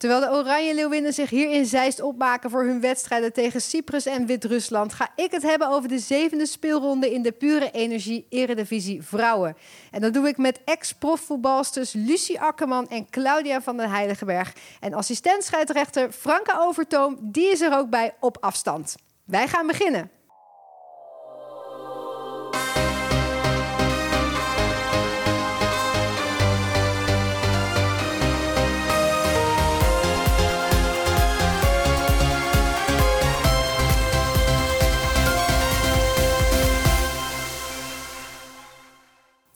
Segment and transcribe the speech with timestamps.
[0.00, 4.26] Terwijl de Oranje Leeuwinnen zich hier in Zeist opmaken voor hun wedstrijden tegen Cyprus en
[4.26, 9.56] Wit-Rusland, ga ik het hebben over de zevende speelronde in de Pure Energie Eredivisie Vrouwen.
[9.90, 14.54] En dat doe ik met ex-profvoetbalsters Lucie Akkerman en Claudia van den Heiligenberg.
[14.80, 15.50] En assistent
[16.10, 18.94] Franka Overtoom, die is er ook bij op afstand.
[19.24, 20.19] Wij gaan beginnen.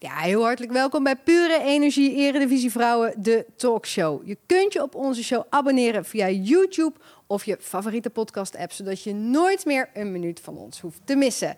[0.05, 4.27] Ja, heel hartelijk welkom bij Pure Energie Eredivisie Vrouwen, de talkshow.
[4.27, 6.93] Je kunt je op onze show abonneren via YouTube
[7.27, 11.57] of je favoriete podcast-app, zodat je nooit meer een minuut van ons hoeft te missen.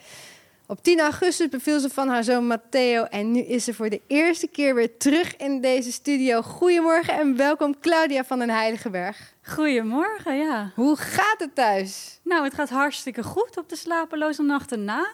[0.66, 4.00] Op 10 augustus beviel ze van haar zoon Matteo en nu is ze voor de
[4.06, 6.42] eerste keer weer terug in deze studio.
[6.42, 9.34] Goedemorgen en welkom Claudia van den Heiligenberg.
[9.42, 10.72] Goedemorgen, ja.
[10.74, 12.20] Hoe gaat het thuis?
[12.22, 15.06] Nou, het gaat hartstikke goed op de slapeloze nachten na.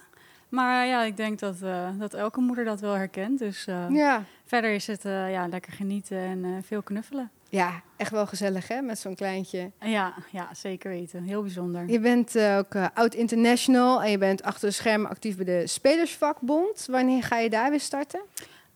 [0.52, 3.38] Maar ja, ik denk dat, uh, dat elke moeder dat wel herkent.
[3.38, 4.24] Dus uh, ja.
[4.44, 7.30] verder is het uh, ja, lekker genieten en veel knuffelen.
[7.48, 9.70] Ja, echt wel gezellig hè, met zo'n kleintje.
[9.80, 11.22] Ja, ja, zeker weten.
[11.22, 11.88] Heel bijzonder.
[11.88, 16.86] Je bent ook oud-international en je bent achter de schermen actief bij de Spelersvakbond.
[16.90, 18.20] Wanneer ga je daar weer starten?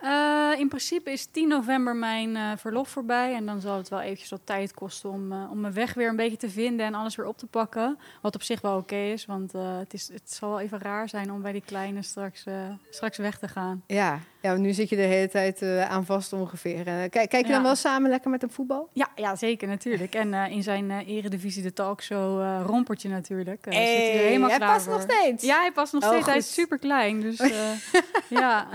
[0.02, 3.34] Uh, in principe is 10 november mijn uh, verlof voorbij.
[3.34, 6.08] En dan zal het wel eventjes wat tijd kosten om, uh, om mijn weg weer
[6.08, 7.98] een beetje te vinden en alles weer op te pakken.
[8.22, 11.33] Wat op zich wel oké is, want het, is, het zal wel even raar zijn
[11.33, 12.44] om bij die kleine straks,
[12.91, 13.83] straks weg te gaan.
[13.86, 16.84] Ja, ja, nu zit je de hele tijd aan vast ongeveer.
[16.84, 17.53] kijk, kijk je ja.
[17.53, 18.88] dan wel samen lekker met hem voetbal?
[18.92, 20.14] Ja, ja zeker natuurlijk.
[20.14, 23.64] En in zijn eredivisie de talkshow rompertje natuurlijk.
[23.64, 25.44] Hey, zit hij helemaal hij past nog steeds?
[25.44, 26.25] Ja, hij past nog oh, steeds.
[26.25, 26.33] Goed.
[26.33, 27.36] Hij is super klein, dus
[28.28, 28.69] ja.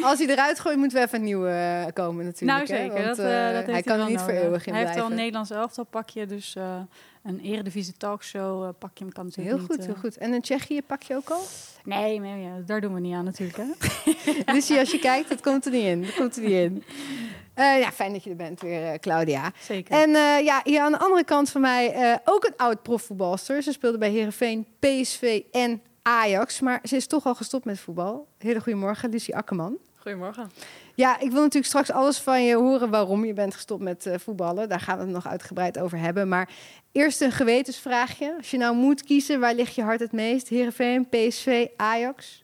[0.00, 2.68] Als hij eruit gooit, moeten we even een nieuwe uh, komen natuurlijk.
[2.68, 3.04] Nou zeker, hè?
[3.04, 4.86] Want, dat, uh, dat hij kan er niet voor eeuwig in Hij blijven.
[4.86, 6.78] heeft al een Nederlands elftal pakje, dus uh,
[7.22, 10.16] een eredivisie talkshow pakje kan natuurlijk Heel goed, niet, heel goed.
[10.16, 11.42] En een Tsjechië pakje ook al?
[11.84, 13.56] Nee, nee ja, daar doen we niet aan natuurlijk.
[13.56, 13.64] Hè?
[14.52, 16.02] dus als je kijkt, dat komt er niet in.
[16.02, 16.84] Dat komt er niet in.
[17.56, 19.52] Uh, ja, fijn dat je er bent weer, uh, Claudia.
[19.60, 19.94] Zeker.
[19.94, 23.62] En uh, ja, hier aan de andere kant van mij ook een oud profvoetbalster.
[23.62, 26.60] Ze speelde bij Herenveen, PSV en Ajax.
[26.60, 28.26] Maar ze is toch al gestopt met voetbal.
[28.38, 29.78] Hele goedemorgen, Lucie Akkerman.
[30.06, 30.50] Goedemorgen.
[30.94, 34.14] Ja, ik wil natuurlijk straks alles van je horen waarom je bent gestopt met uh,
[34.18, 34.68] voetballen.
[34.68, 36.28] Daar gaan we het nog uitgebreid over hebben.
[36.28, 36.48] Maar
[36.92, 38.34] eerst een gewetensvraagje.
[38.36, 40.48] Als je nou moet kiezen, waar ligt je hart het meest?
[40.48, 42.42] Heerenveen, PSV, Ajax?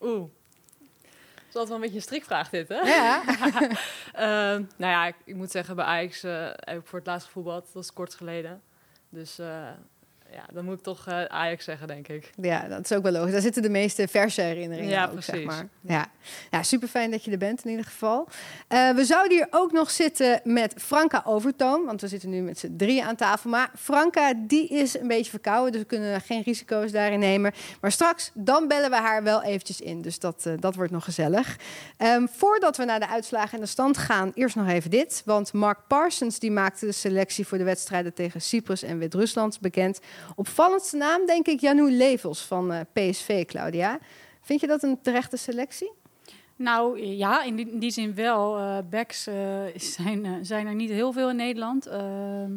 [0.00, 0.20] Oeh.
[0.20, 2.80] Dat is altijd wel een beetje een strikvraag dit, hè?
[2.80, 3.22] Ja.
[3.26, 7.26] uh, nou ja, ik, ik, moet zeggen, bij Ajax uh, heb ik voor het laatst
[7.26, 7.64] gevoetbald.
[7.64, 8.62] Dat was kort geleden.
[9.08, 9.38] Dus
[10.32, 12.30] ja, dan moet ik toch uh, Ajax zeggen, denk ik.
[12.40, 13.32] Ja, dat is ook wel logisch.
[13.32, 15.34] Daar zitten de meeste verse herinneringen ja, ook, precies.
[15.34, 15.68] zeg maar.
[15.80, 16.06] Ja.
[16.50, 18.28] ja, super fijn dat je er bent in ieder geval.
[18.68, 22.58] Uh, we zouden hier ook nog zitten met Franka Overtoom, want we zitten nu met
[22.58, 23.50] z'n drieën aan tafel.
[23.50, 27.52] Maar Franka, die is een beetje verkouden, dus we kunnen geen risico's daarin nemen.
[27.80, 31.04] Maar straks, dan bellen we haar wel eventjes in, dus dat, uh, dat wordt nog
[31.04, 31.56] gezellig.
[31.98, 35.22] Um, voordat we naar de uitslagen en de stand gaan, eerst nog even dit.
[35.24, 40.00] Want Mark Parsons, die maakte de selectie voor de wedstrijden tegen Cyprus en Wit-Rusland bekend.
[40.34, 43.98] Opvallendste naam, denk ik, Janou Levels van uh, PSV, Claudia.
[44.40, 45.92] Vind je dat een terechte selectie?
[46.56, 48.58] Nou ja, in die, in die zin wel.
[48.58, 49.34] Uh, backs uh,
[49.74, 51.86] zijn, zijn er niet heel veel in Nederland.
[51.86, 52.56] Ehm,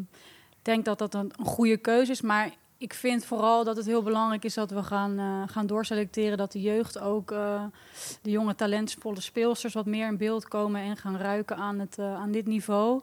[0.50, 2.22] ik denk dat dat een, een, goede keuze is.
[2.22, 6.38] Maar ik vind vooral dat het heel belangrijk is dat we gaan, gaan doorselecteren.
[6.38, 7.30] Dat de jeugd ook,
[8.22, 12.32] de jonge talentvolle speelsters, wat meer in beeld komen en gaan ruiken aan, het, aan
[12.32, 13.02] dit niveau.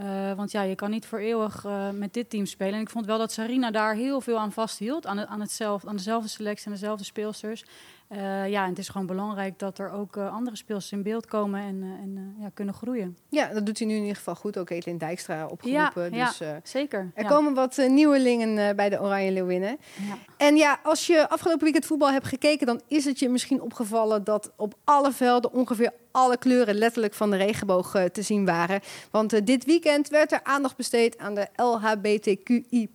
[0.00, 2.74] Uh, want ja, je kan niet voor eeuwig uh, met dit team spelen.
[2.74, 5.06] En ik vond wel dat Sarina daar heel veel aan vasthield.
[5.06, 7.64] Aan, het, aan, hetzelfde, aan dezelfde selectie en dezelfde speelsters.
[8.08, 11.60] Uh, ja, en het is gewoon belangrijk dat er ook andere speelsters in beeld komen
[11.60, 13.16] en, en ja, kunnen groeien.
[13.28, 14.58] Ja, dat doet hij nu in ieder geval goed.
[14.58, 16.14] Ook Etelin Dijkstra opgeroepen.
[16.14, 17.10] Ja, dus, ja zeker.
[17.14, 17.28] Er ja.
[17.28, 19.78] komen wat nieuwelingen bij de Oranje Leeuwinnen.
[20.08, 20.18] Ja.
[20.36, 22.66] En ja, als je afgelopen weekend voetbal hebt gekeken...
[22.66, 27.30] dan is het je misschien opgevallen dat op alle velden ongeveer alle kleuren letterlijk van
[27.30, 28.80] de regenboog uh, te zien waren.
[29.10, 32.88] Want uh, dit weekend werd er aandacht besteed aan de LHBTQI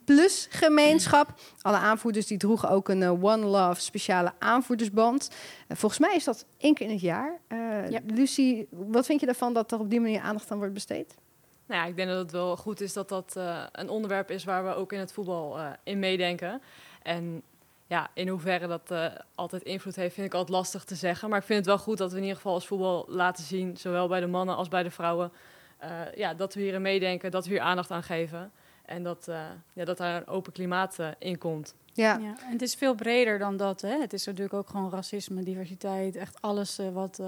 [0.49, 1.33] gemeenschap.
[1.61, 5.29] Alle aanvoerders die droegen ook een uh, One Love speciale aanvoerdersband.
[5.67, 7.39] volgens mij is dat één keer in het jaar.
[7.89, 7.99] Ja.
[8.05, 11.15] Lucie, wat vind je daarvan dat er op die manier aandacht aan wordt besteed?
[11.67, 13.35] Nou ja, ik denk dat het wel goed is dat dat
[13.71, 16.61] een onderwerp is waar we ook in het voetbal in meedenken.
[17.01, 17.43] En
[17.87, 19.05] ja, in hoeverre dat uh,
[19.35, 21.29] altijd invloed heeft, vind ik altijd lastig te zeggen.
[21.29, 23.77] Maar ik vind het wel goed dat we in ieder geval als voetbal laten zien,
[23.77, 25.31] zowel bij de mannen als bij de vrouwen,
[25.83, 28.51] uh, ja, dat we hierin meedenken, dat we hier aandacht aan geven.
[28.85, 29.41] En dat, uh,
[29.73, 31.75] ja, dat daar een open klimaat uh, in komt.
[31.93, 32.17] Ja.
[32.17, 32.35] ja.
[32.45, 33.81] en het is veel breder dan dat.
[33.81, 33.99] Hè?
[33.99, 37.21] Het is natuurlijk ook gewoon racisme, diversiteit, echt alles uh, wat,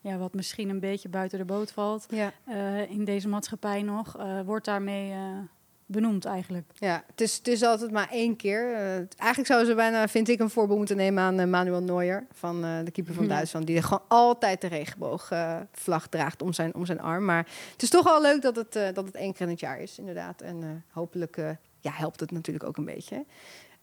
[0.00, 2.32] ja, wat misschien een beetje buiten de boot valt ja.
[2.88, 5.14] in deze maatschappij nog, wordt daarmee
[5.86, 6.70] benoemd eigenlijk.
[6.74, 8.70] Ja, het is, het is altijd maar één keer.
[8.70, 8.78] Uh,
[9.16, 12.64] eigenlijk zouden ze bijna, vind ik, een voorbeeld moeten nemen aan uh, Manuel Neuer, van
[12.64, 17.00] uh, de keeper van Duitsland, die gewoon altijd de regenboogvlag draagt om zijn, om zijn
[17.00, 17.24] arm.
[17.24, 19.80] Maar het is toch wel leuk dat het, dat het één keer in het jaar
[19.80, 20.40] is, inderdaad.
[20.40, 21.36] En hopelijk
[21.80, 23.24] ja, helpt het natuurlijk ook een beetje.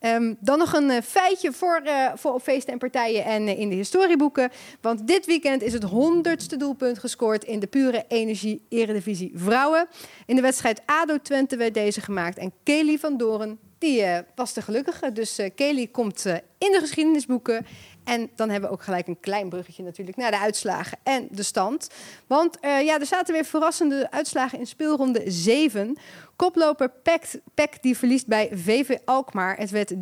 [0.05, 3.59] Um, dan nog een uh, feitje voor, uh, voor op feesten en partijen en uh,
[3.59, 4.51] in de historieboeken.
[4.81, 9.87] Want dit weekend is het honderdste doelpunt gescoord in de pure energie eredivisie vrouwen.
[10.25, 12.37] In de wedstrijd ADO Twente werd deze gemaakt.
[12.37, 14.03] En Kelly van Doren, die
[14.35, 15.11] was de gelukkige.
[15.11, 16.25] Dus Kelly komt
[16.57, 17.65] in de geschiedenisboeken.
[18.03, 21.43] En dan hebben we ook gelijk een klein bruggetje natuurlijk naar de uitslagen en de
[21.43, 21.89] stand.
[22.27, 25.97] Want uh, ja, er zaten weer verrassende uitslagen in speelronde 7.
[26.35, 26.91] Koploper
[27.53, 29.57] Peck, die verliest bij VV Alkmaar.
[29.57, 29.95] Het werd 3-1.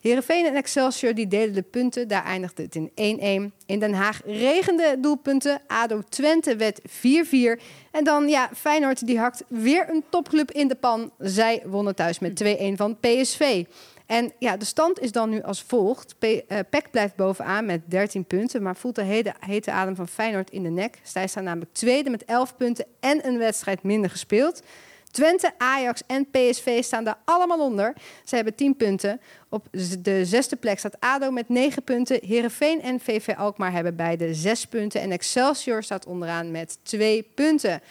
[0.00, 2.08] Heerenveen en Excelsior die deden de punten.
[2.08, 3.56] Daar eindigde het in 1-1.
[3.66, 5.60] In Den Haag regende doelpunten.
[5.66, 7.62] ADO Twente werd 4-4.
[7.90, 11.10] En dan, ja, Feyenoord die hakt weer een topclub in de pan.
[11.18, 13.64] Zij wonnen thuis met 2-1 van PSV.
[14.10, 16.14] En ja, de stand is dan nu als volgt.
[16.18, 20.08] Pe uh, PEC blijft bovenaan met 13 punten, maar voelt de hete, hete adem van
[20.08, 20.98] Feyenoord in de nek.
[21.02, 24.62] Zij staan namelijk tweede met 11 punten en een wedstrijd minder gespeeld.
[25.10, 27.94] Twente, Ajax en PSV staan daar allemaal onder.
[28.24, 29.20] Ze hebben 10 punten.
[29.48, 29.66] Op
[29.98, 32.18] de zesde plek staat ADO met 9 punten.
[32.26, 35.00] Herenveen en VV Alkmaar hebben beide 6 punten.
[35.00, 37.82] En Excelsior staat onderaan met 2 punten.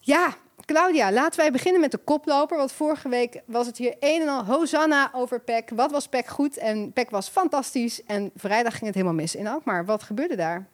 [0.00, 2.56] Ja, Claudia, laten wij beginnen met de koploper.
[2.56, 5.70] Want vorige week was het hier een en al hosanna over PEC.
[5.70, 6.56] Wat was PEC goed?
[6.56, 8.04] En PEC was fantastisch.
[8.04, 9.84] En vrijdag ging het helemaal mis in Alkmaar.
[9.84, 10.66] Wat gebeurde daar?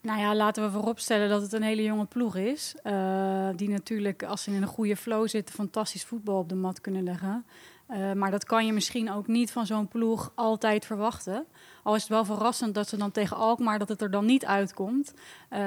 [0.00, 2.74] Nou ja, laten we vooropstellen dat het een hele jonge ploeg is.
[2.84, 6.80] Uh, die natuurlijk, als ze in een goede flow zitten, fantastisch voetbal op de mat
[6.80, 7.44] kunnen leggen.
[7.92, 11.46] Uh, maar dat kan je misschien ook niet van zo'n ploeg altijd verwachten.
[11.82, 14.44] Al is het wel verrassend dat ze dan tegen Alkmaar dat het er dan niet
[14.44, 15.14] uitkomt.
[15.14, 15.58] Uh,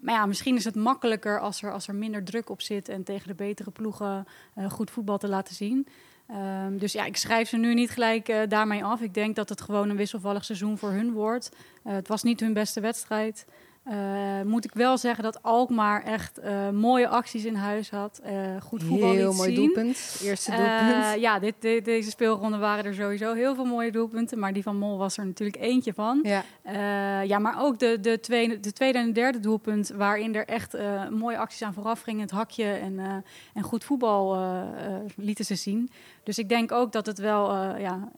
[0.00, 3.04] maar ja, misschien is het makkelijker als er, als er minder druk op zit en
[3.04, 4.26] tegen de betere ploegen
[4.58, 5.86] uh, goed voetbal te laten zien.
[6.30, 9.00] Um, dus ja, ik schrijf ze nu niet gelijk uh, daarmee af.
[9.00, 11.50] Ik denk dat het gewoon een wisselvallig seizoen voor hun wordt.
[11.82, 13.46] het was niet hun beste wedstrijd.
[13.90, 18.20] Uh, moet ik wel zeggen dat Alkmaar echt uh, mooie acties in huis had.
[18.26, 20.20] Uh, goed voetbal Heel mooi doelpunt.
[20.22, 21.20] Eerste doelpunt.
[21.20, 24.38] ja, dit, dit, deze speelronde waren er sowieso heel veel mooie doelpunten.
[24.38, 26.20] Maar die van Mol was er natuurlijk eentje van.
[26.22, 26.42] Ja,
[27.20, 29.88] ja maar ook de, de, tweede, de tweede en derde doelpunt...
[29.88, 30.76] waarin er echt
[31.10, 32.20] mooie acties aan vooraf gingen.
[32.20, 33.24] Het hakje en,
[33.54, 34.38] en goed voetbal
[35.16, 35.90] lieten ze zien.
[36.22, 37.54] Dus ik denk ook dat het wel...
[37.76, 38.08] ja,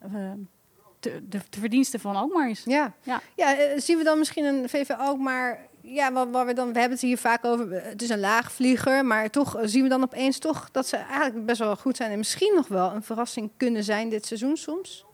[1.01, 2.63] de, de, verdienste van Alkmaar is.
[2.65, 3.21] Ja, ja.
[3.37, 5.69] ja uh, zien we dan misschien een VV Alkmaar...
[5.83, 7.73] Ja, waar, waar we dan, we hebben het hier vaak over.
[7.73, 10.97] Eh, het is een laagvlieger, maar toch uh, zien we dan opeens toch dat ze
[10.97, 14.57] eigenlijk best wel goed zijn en misschien nog wel een verrassing kunnen zijn dit seizoen
[14.57, 15.05] soms.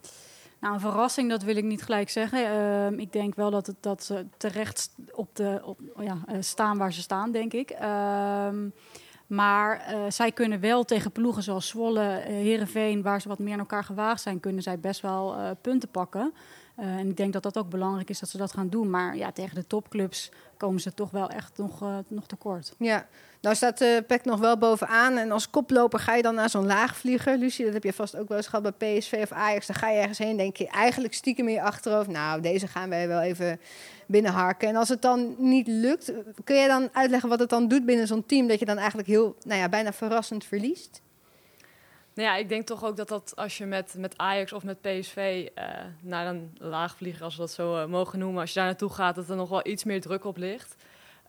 [0.60, 2.40] Nou, een verrassing, dat wil ik niet gelijk zeggen.
[2.40, 6.92] Uh, ik denk wel dat, het, dat ze terecht op de, op, ja, staan waar
[6.92, 7.70] ze staan, denk ik.
[7.70, 8.68] Ehm,
[9.26, 13.52] maar uh, zij kunnen wel tegen ploegen zoals Zwolle, uh, Heerenveen, waar ze wat meer
[13.52, 16.32] in elkaar gewaagd zijn, kunnen zij best wel uh, punten pakken.
[16.76, 18.90] en ik denk dat dat ook belangrijk is dat ze dat gaan doen.
[18.90, 22.74] Maar ja, tegen de topclubs komen ze toch wel echt nog, nog tekort.
[22.78, 23.06] Ja,
[23.46, 25.16] nou staat uh, PEC nog wel bovenaan.
[25.16, 27.38] En als koploper ga je dan naar zo'n laagvlieger.
[27.38, 29.66] Lucie, dat heb je vast ook wel eens gehad bij PSV of Ajax.
[29.66, 32.08] Dan ga je ergens heen, denk je eigenlijk stiekem in je achterhoofd...
[32.08, 33.60] nou, deze gaan wij wel even
[34.06, 34.68] binnenharken.
[34.68, 36.12] En als het dan niet lukt,
[36.44, 38.46] kun je dan uitleggen wat het dan doet binnen zo'n team...
[38.48, 41.02] dat je dan eigenlijk heel, nou ja, bijna verrassend verliest?
[42.14, 44.80] Nou ja, ik denk toch ook dat dat als je met, met Ajax of met
[44.80, 45.64] PSV uh,
[46.00, 49.14] naar een laagvlieger, als we dat zo uh, mogen noemen, als je daar naartoe gaat,
[49.14, 50.76] dat er nog wel iets meer druk op ligt.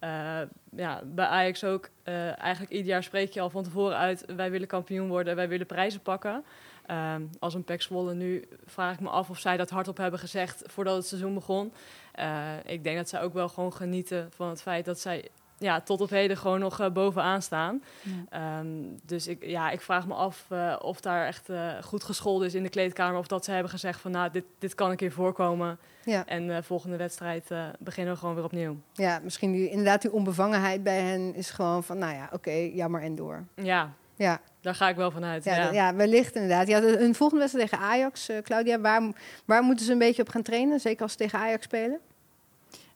[0.03, 0.39] Uh,
[0.71, 4.67] ja, bij Ajax ook, eigenlijk ieder jaar spreek je al van tevoren uit, wij willen
[4.67, 6.43] kampioen worden, wij willen prijzen pakken.
[6.91, 10.63] Uh, als een Pek nu vraag ik me af of zij dat hardop hebben gezegd
[10.65, 11.73] voordat het seizoen begon.
[12.19, 15.81] Uh, ik denk dat zij ook wel gewoon genieten van het feit dat zij ja,
[15.81, 17.83] tot op heden gewoon nog uh, bovenaan staan.
[18.29, 18.59] Ja.
[18.59, 21.49] Um, dus ik, ja, ik vraag me af uh, of daar echt
[21.81, 23.19] goed gescholden is in de kleedkamer.
[23.19, 25.79] Of dat ze hebben gezegd van nou, dit, dit kan een keer voorkomen.
[26.03, 26.25] Ja.
[26.25, 28.77] En volgende wedstrijd beginnen we gewoon weer opnieuw.
[28.93, 32.69] Ja, misschien die, inderdaad die onbevangenheid bij hen is gewoon van nou ja, oké, okay,
[32.69, 33.43] jammer en door.
[33.55, 34.41] Ja, ja.
[34.61, 35.43] Daar ga ik wel vanuit.
[35.43, 35.71] Ja, ja.
[35.71, 36.67] ja wellicht inderdaad.
[36.67, 38.79] Ja, een volgende wedstrijd tegen Ajax, Claudia.
[38.79, 39.11] Waar,
[39.45, 40.79] waar moeten ze een beetje op gaan trainen?
[40.79, 41.99] Zeker als ze tegen Ajax spelen?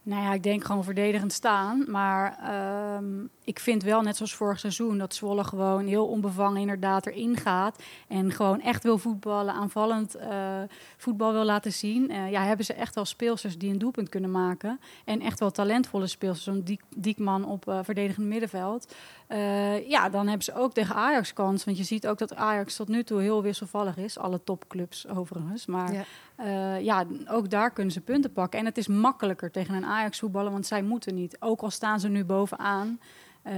[0.04, 1.86] Nou ja, ik denk gewoon verdedigend staan.
[1.88, 7.06] Maar ehm, ik vind wel, net zoals vorig seizoen, dat Zwolle gewoon heel onbevangen inderdaad
[7.06, 7.84] erin gaat.
[8.08, 10.62] En gewoon echt wil voetballen, aanvallend uh,
[10.98, 12.12] voetbal wil laten zien.
[12.12, 14.80] Uh, ja, hebben ze echt wel speelsters die een doelpunt kunnen maken.
[15.06, 18.96] En echt wel talentvolle speelsters, zo'n Diek, Diekman op uh, verdedigend middenveld.
[19.88, 21.64] ja, dan hebben ze ook tegen Ajax kans.
[21.64, 24.18] Want je ziet ook dat Ajax tot nu toe heel wisselvallig is.
[24.18, 25.66] Alle topclubs overigens.
[25.66, 26.04] Maar ja.
[26.80, 28.60] Ja, ook daar kunnen ze punten pakken.
[28.60, 31.38] En het is makkelijker tegen een Ajax voetballen, want zij moeten niet.
[31.40, 33.00] Ook al staan ze nu bovenaan.
[33.48, 33.54] Uh,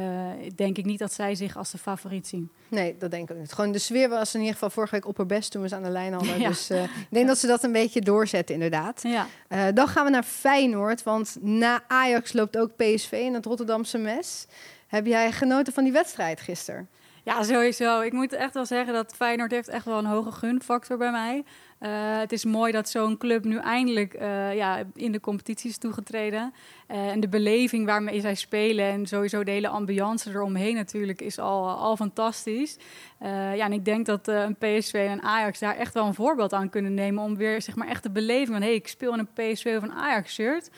[0.55, 2.51] denk ik niet dat zij zich als de favoriet zien.
[2.67, 3.53] Nee, dat denk ik ook niet.
[3.53, 5.75] Gewoon de sfeer was in ieder geval vorige week op haar best toen we ze
[5.75, 6.39] aan de lijn hadden.
[6.43, 6.47] Ja.
[6.47, 9.01] Dus uh, ik denk dat ze dat een beetje doorzetten, inderdaad.
[9.03, 9.27] Ja.
[9.49, 13.97] Uh, dan gaan we naar Feyenoord, want na Ajax loopt ook PSV in het Rotterdamse
[13.97, 14.47] mes.
[14.87, 16.89] Heb jij genoten van die wedstrijd gisteren?
[17.23, 18.01] Ja, sowieso.
[18.01, 21.43] Ik moet echt wel zeggen dat Feyenoord heeft echt wel een hoge gunfactor bij mij.
[21.83, 25.77] Uh, het is mooi dat zo'n club nu eindelijk uh, ja, in de competitie is
[25.77, 26.53] toegetreden.
[26.91, 31.39] Uh, en de beleving waarmee zij spelen en sowieso de hele ambiance eromheen natuurlijk is
[31.39, 32.77] al, al fantastisch.
[33.19, 36.53] ja, en ik denk dat een PSV en een Ajax daar echt wel een voorbeeld
[36.53, 39.19] aan kunnen nemen om weer zeg maar echt de beleving van hey, ik speel in
[39.19, 40.69] een PSV of een Ajax shirt.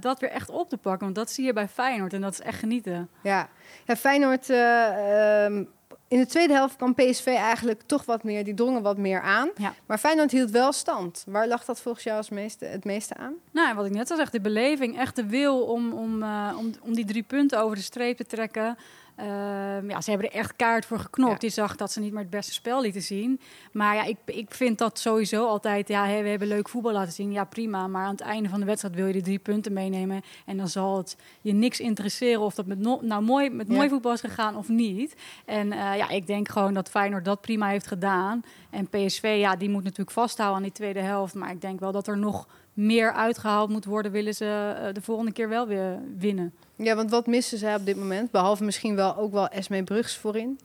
[0.00, 2.40] dat weer echt op te pakken, want dat zie je bij Feyenoord en dat is
[2.40, 3.08] echt genieten.
[3.22, 3.48] Ja,
[3.86, 5.64] ja Feyenoord ehm,
[6.10, 9.50] in de tweede helft kwam PSV eigenlijk toch wat meer, die drongen wat meer aan.
[9.56, 9.74] Ja.
[9.86, 11.24] Maar Feyenoord hield wel stand.
[11.26, 13.34] Waar lag dat volgens jou als meeste, het meeste aan?
[13.50, 16.72] Nou, wat ik net al zeg, de beleving, echt de wil om, om, uh, om,
[16.82, 18.76] om die drie punten over de streep te trekken.
[19.20, 21.42] Uh, ja, ze hebben er echt kaart voor geknopt.
[21.42, 23.40] Je zag dat ze niet meer het beste spel lieten zien.
[23.72, 25.88] Maar ja, ik, ik vind dat sowieso altijd...
[25.88, 27.32] Ja, hey, we hebben leuk voetbal laten zien.
[27.32, 27.86] Ja, prima.
[27.86, 30.22] Maar aan het einde van de wedstrijd wil je de drie punten meenemen.
[30.46, 33.88] En dan zal het je niks interesseren of dat met no nou mooi, met mooi
[33.88, 35.16] voetbal is gegaan of niet.
[35.44, 38.42] En uh, ja, ik denk gewoon dat Feyenoord dat prima heeft gedaan.
[38.70, 41.34] En PSV, ja, die moet natuurlijk vasthouden aan die tweede helft.
[41.34, 42.46] Maar ik denk wel dat er nog
[42.86, 44.12] meer uitgehaald moet worden...
[44.12, 46.52] willen ze uh, de volgende keer wel weer winnen.
[46.76, 48.30] Ja, want wat missen zij op dit moment?
[48.30, 50.58] Behalve misschien wel ook wel Esme Brugs voorin.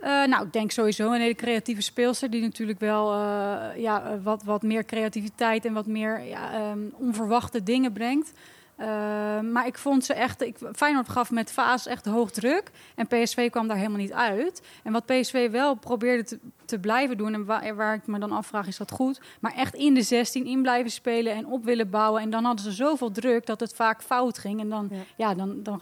[0.00, 4.42] Uh, nou, ik denk sowieso een hele creatieve speelster die natuurlijk wel uh, ja, wat,
[4.42, 8.32] wat meer creativiteit en wat meer ja, um, onverwachte dingen brengt.
[8.82, 10.40] Uh, maar ik vond ze echt.
[10.40, 12.70] Ik, Feyenoord gaf met Vaas echt hoog druk.
[12.94, 14.62] En PSV kwam daar helemaal niet uit.
[14.82, 17.34] En wat PSV wel probeerde te, te blijven doen.
[17.34, 19.20] En waar, waar, ik me dan afvraag, is dat goed?
[19.40, 22.22] Maar echt in de 16 in blijven spelen en op willen bouwen.
[22.22, 24.60] En dan hadden ze zoveel druk dat het vaak fout ging.
[24.60, 25.02] En dan, ja.
[25.16, 25.80] ja dan, dan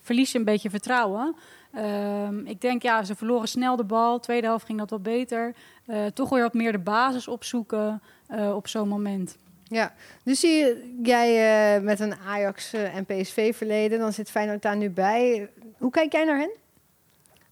[0.00, 1.36] verlies je een beetje vertrouwen.
[1.74, 4.20] Uh, ik denk, ja, ze verloren snel de bal.
[4.20, 5.54] Tweede helft ging dat wat beter.
[5.86, 9.38] Uh, toch weer wat meer de basis opzoeken uh, op zo'n moment.
[9.68, 14.62] Ja, dus zie jij uh, met een Ajax uh, en PSV verleden, dan zit Feyenoord
[14.62, 15.50] daar nu bij.
[15.78, 16.50] Hoe kijk jij naar hen?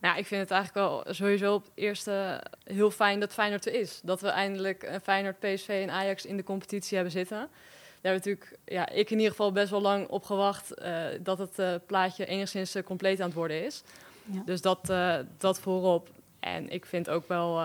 [0.01, 3.75] Nou, ik vind het eigenlijk wel sowieso op het eerste heel fijn dat Feyenoord er
[3.75, 4.01] is.
[4.03, 7.37] Dat we eindelijk uh, Feyenoord, PSV en Ajax in de competitie hebben zitten.
[8.01, 10.75] Daar hebben natuurlijk, ja, ik in ieder geval best wel lang op gewacht
[11.23, 13.83] dat het plaatje enigszins compleet aan het worden is.
[14.25, 14.43] Ja.
[14.45, 14.93] Dus dat,
[15.39, 16.09] dat voorop.
[16.41, 17.65] En ik vind ook wel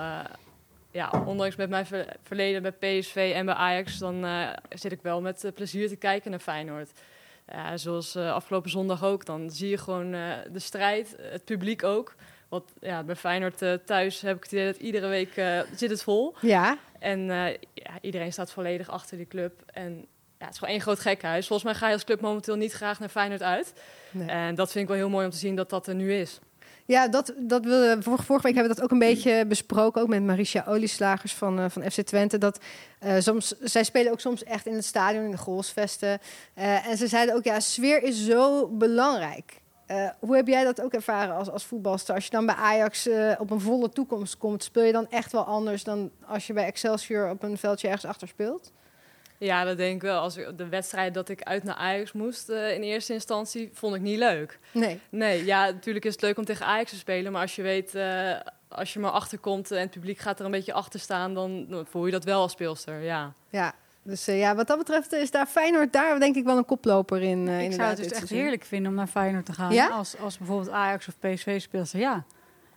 [0.92, 5.02] ja, ondanks met mijn ver verleden bij PSV en bij Ajax, dan uh, zit ik
[5.02, 6.92] wel met uh, plezier te kijken naar Feyenoord.
[7.54, 10.12] Uh, zoals afgelopen zondag ook, dan zie je gewoon
[10.52, 12.16] de strijd, het publiek ook.
[12.50, 15.34] Want ja, bij Feyenoord thuis heb ik het idee dat iedere week
[15.76, 16.36] zit het vol.
[16.42, 16.78] Ja.
[17.00, 17.26] En
[17.74, 19.64] ja, iedereen staat volledig achter die club.
[19.66, 20.06] En
[20.38, 21.48] ja, het is gewoon één groot gekhuis.
[21.48, 23.74] Volgens mij ga je als club momenteel niet graag naar Feyenoord uit.
[24.12, 24.28] Nee.
[24.28, 26.40] En dat vind ik wel heel mooi om te zien dat dat er nu is.
[26.86, 27.66] Ja, dat, dat
[28.00, 31.60] vorige, vorige week hebben we dat ook een beetje besproken, ook met Maricia Olieslagers van,
[31.60, 32.38] uh, van FC Twente.
[32.38, 32.60] Dat
[33.04, 36.20] uh, soms, zij spelen ook soms echt in het stadion, in de goalsvesten.
[36.58, 39.60] Uh, en ze zeiden ook, ja, sfeer is zo belangrijk.
[40.20, 42.16] hoe heb jij dat ook ervaren als, als voetbalster?
[42.16, 43.10] Als je dan bij Ajax
[43.40, 46.66] op een volle toekomst komt, speel je dan echt wel anders dan als je bij
[46.66, 48.72] Excelsior op een veldje ergens achter speelt?
[49.46, 50.20] Ja, dat denk ik wel.
[50.20, 53.96] Als ik, de wedstrijd dat ik uit naar Ajax moest uh, in eerste instantie, vond
[53.96, 54.60] ik niet leuk.
[54.72, 55.00] Nee.
[55.10, 57.32] Nee, ja, natuurlijk is het leuk om tegen Ajax te spelen.
[57.32, 58.32] Maar als je weet, uh,
[58.68, 62.06] als je maar achterkomt en het publiek gaat er een beetje achter staan, dan, voel
[62.06, 63.34] je dat wel als speelster, ja.
[63.50, 66.66] Ja, dus uh, ja, wat dat betreft is daar Feyenoord daar denk ik wel een
[66.66, 67.48] koploper in.
[67.48, 69.74] Uh, ik zou het dus echt heerlijk vinden om naar Feyenoord te gaan.
[69.74, 69.88] Ja?
[69.88, 72.26] Als, als bijvoorbeeld Ajax of PSV speelster, ja.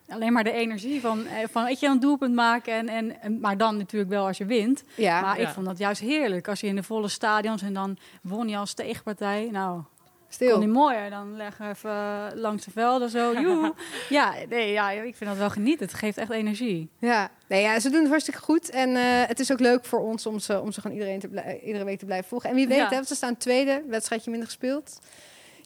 [0.08, 2.88] Alleen maar de energie van, eh, van weet je, een doelpunt maken.
[2.88, 4.84] En, en, maar dan natuurlijk wel als je wint.
[4.94, 6.48] Ja, maar ik vond dat juist heerlijk.
[6.48, 9.48] Als je in de volle stadions en dan won je als tegenpartij.
[9.52, 9.82] Nou,
[10.28, 10.58] Stil.
[10.58, 11.10] niet mooier.
[11.10, 13.32] Dan leggen we even langs de velden zo.
[14.08, 15.86] ja, nee, ja, ik vind dat wel genieten.
[15.86, 16.88] Het geeft echt energie.
[16.98, 18.70] Ja, nee, ja ze doen het hartstikke goed.
[18.70, 21.60] En uh, het is ook leuk voor ons om ze, om ze gewoon iedereen te
[21.64, 22.50] iedere week te blijven volgen.
[22.50, 22.88] En wie weet, ja.
[22.88, 24.98] hè, ze staan tweede, wedstrijdje minder gespeeld.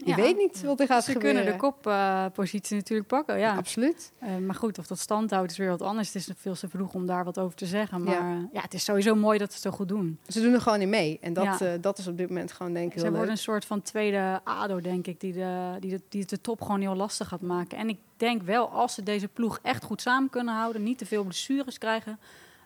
[0.04, 1.42] Je weet niet wat er gaat Ze gebeuren.
[1.42, 3.56] kunnen de koppositie natuurlijk pakken, ja.
[3.56, 4.12] Absoluut.
[4.18, 6.12] Eh, maar goed, of dat stand houdt is weer wat anders.
[6.12, 8.02] Het is veel te vroeg om daar wat over te zeggen.
[8.02, 8.48] Maar Ja.
[8.52, 10.18] ja, het is sowieso mooi dat ze het zo goed doen.
[10.26, 11.18] Ze doen er gewoon in mee.
[11.20, 13.30] En dat, eh, dat is op dit moment gewoon denk ik Ze worden leuk.
[13.30, 16.60] een soort van tweede ADO, denk ik, die de, die, de, die het de top
[16.62, 17.78] gewoon heel lastig gaat maken.
[17.78, 21.06] En ik denk wel, als ze deze ploeg echt goed samen kunnen houden, niet te
[21.06, 22.18] veel blessures krijgen,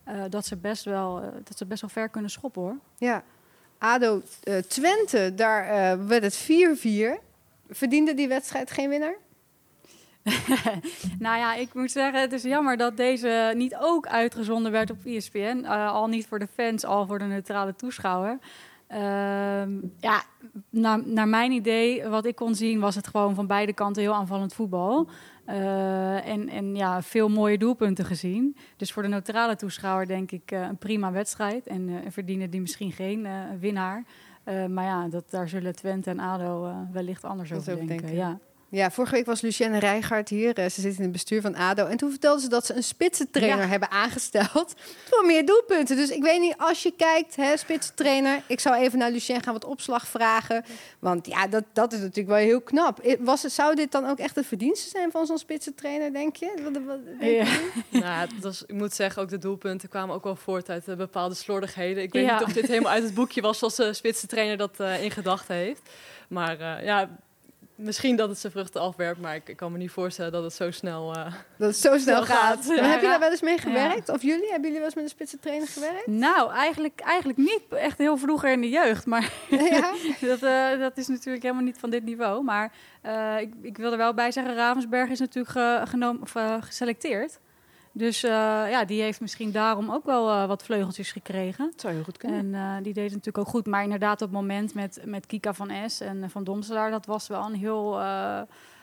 [0.04, 2.76] eh, dat, ze best wel, eh, dat ze best wel ver kunnen schoppen hoor.
[2.98, 3.22] Ja.
[3.82, 7.20] ADO eh, Twente, daar eh, werd het 4-4.
[7.68, 9.16] Verdiende die wedstrijd geen winnaar?
[11.18, 15.04] Nou ja, ik moet zeggen, het is jammer dat deze niet ook uitgezonden werd op
[15.04, 15.62] ESPN.
[15.64, 18.38] Eh, al niet voor de fans, al voor de neutrale toeschouwer.
[18.92, 20.22] Ehm, ja,
[20.70, 24.14] naar, naar mijn idee, wat ik kon zien, was het gewoon van beide kanten heel
[24.14, 25.08] aanvallend voetbal.
[25.44, 28.56] Eh, en, en ja, veel mooie doelpunten gezien.
[28.76, 31.66] Dus voor de neutrale toeschouwer denk ik eh, een prima wedstrijd.
[31.66, 33.26] En eh, verdienen die misschien geen
[33.60, 34.04] winnaar.
[34.44, 37.96] Maar ja, dat, daar zullen Twente en ADO wellicht anders Dat over denken.
[37.96, 38.14] denken.
[38.14, 38.38] Ja.
[38.74, 40.54] Ja, vorige week was Lucienne Rijgaard hier.
[40.58, 41.86] Eh, ze zit in het bestuur van ADO.
[41.86, 43.66] En toen vertelde ze dat ze een spitsentrainer Ja.
[43.66, 44.74] hebben aangesteld
[45.10, 45.96] voor meer doelpunten.
[45.96, 48.42] Dus ik weet niet, als je kijkt, hè, spitsentrainer.
[48.46, 50.64] Ik zou even naar Lucienne gaan wat opslag vragen.
[50.98, 53.16] Want ja, dat, dat is natuurlijk wel heel knap.
[53.20, 56.52] Was het, zou dit dan ook echt een verdienste zijn van zo'n spitsentrainer, denk je?
[56.62, 57.28] Wat, wat, denk Ja.
[57.28, 57.70] je?
[58.00, 60.96] Nou, het was, ik moet zeggen, ook de doelpunten kwamen ook wel voort uit eh,
[60.96, 62.02] bepaalde slordigheden.
[62.02, 62.38] Ik weet Ja.
[62.38, 65.10] niet of dit helemaal uit het boekje was zoals de spitse trainer dat eh, in
[65.10, 65.82] gedachten heeft.
[66.28, 67.08] Maar ja,
[67.82, 70.52] misschien dat het zijn vruchten afwerpt, maar ik, ik kan me niet voorstellen dat het
[70.52, 71.14] zo snel...
[71.14, 71.24] eh,
[71.58, 72.36] Dat het zo snel gaat.
[72.56, 72.66] gaat.
[72.66, 72.84] Maar Ja.
[72.84, 73.60] heb je daar wel eens mee Ja.
[73.60, 74.08] gewerkt?
[74.08, 74.50] Of jullie?
[74.50, 76.06] Hebben jullie wel eens met een spitsentrainer gewerkt?
[76.06, 77.62] Nou, eigenlijk, eigenlijk niet.
[77.70, 79.06] Echt heel vroeger in de jeugd.
[79.06, 79.92] Maar ja?
[80.28, 82.44] dat, eh, dat is natuurlijk helemaal niet van dit niveau.
[82.44, 82.72] Maar
[83.02, 87.38] eh, ik, ik wil er wel bij zeggen, Ravensberg is natuurlijk ge- genomen, of, geselecteerd.
[87.92, 88.30] Dus eh,
[88.70, 91.64] ja, die heeft misschien daarom ook wel eh, wat vleugeltjes gekregen.
[91.70, 93.66] Dat zou heel goed En eh, die deed het natuurlijk ook goed.
[93.66, 96.90] Maar inderdaad, op het moment met, met Kika van S en Van Domselaar...
[96.90, 98.00] dat was wel een heel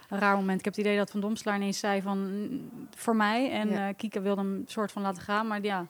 [0.10, 0.60] raar moment.
[0.60, 2.18] Ik heb het idee dat Van Domselaar ineens zei van...
[2.18, 3.52] mm, voor mij.
[3.52, 3.92] En Ja.
[3.92, 5.48] Kika wilde hem soort van laten gaan.
[5.48, 5.86] Maar ja,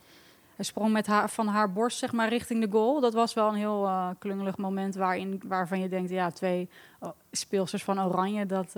[0.55, 2.99] hij sprong met haar, van haar borst zeg maar, richting de goal.
[2.99, 4.95] Dat was wel een heel klungelig moment...
[4.95, 8.45] Waarin, waarvan je denkt, ja, twee oh, speelsters van Oranje...
[8.45, 8.75] dat,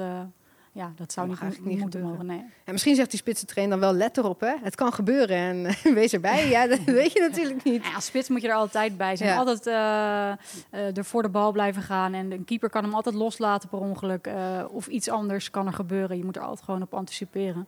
[0.74, 2.10] ja, dat zou mag niet, niet moeten gebeuren.
[2.10, 2.52] mogen, nee.
[2.66, 4.54] En misschien zegt die spitsentrainer dan wel, let erop hè.
[4.64, 6.50] Het kan gebeuren en wees erbij.
[6.50, 7.84] Ja, dat weet je natuurlijk niet.
[7.86, 9.30] Ja, als spits moet je er altijd bij zijn.
[9.30, 9.38] Ja.
[9.38, 12.14] Altijd eh, er voor de bal blijven gaan.
[12.14, 14.28] En de keeper kan hem altijd loslaten per ongeluk.
[14.28, 16.18] eh, of iets anders kan er gebeuren.
[16.18, 17.68] Je moet er altijd gewoon op anticiperen.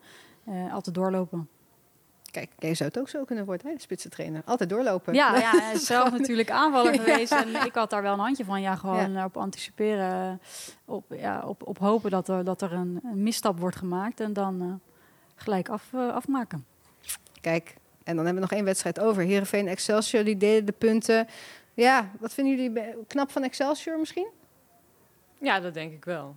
[0.72, 1.48] Altijd doorlopen.
[2.33, 4.41] Kijk, jij zou het ook zo kunnen worden, hè, spitsentrainer.
[4.45, 5.13] Altijd doorlopen.
[5.13, 7.01] Ja, ja hij is zelf natuurlijk aanvaller Ja.
[7.01, 7.31] geweest.
[7.31, 8.61] En ik had daar wel een handje van.
[8.61, 10.41] Ja, gewoon op anticiperen.
[10.85, 14.19] Op, ja, op, op hopen dat er, dat er een, een misstap wordt gemaakt.
[14.19, 14.89] En dan eh,
[15.35, 16.65] gelijk af, eh, afmaken.
[17.41, 19.23] Kijk, en dan hebben we nog één wedstrijd over.
[19.23, 21.27] Heerenveen Excelsior, die deden de punten.
[21.73, 24.27] Ja, wat vinden jullie knap van Excelsior misschien?
[25.39, 26.36] ja, dat denk ik wel.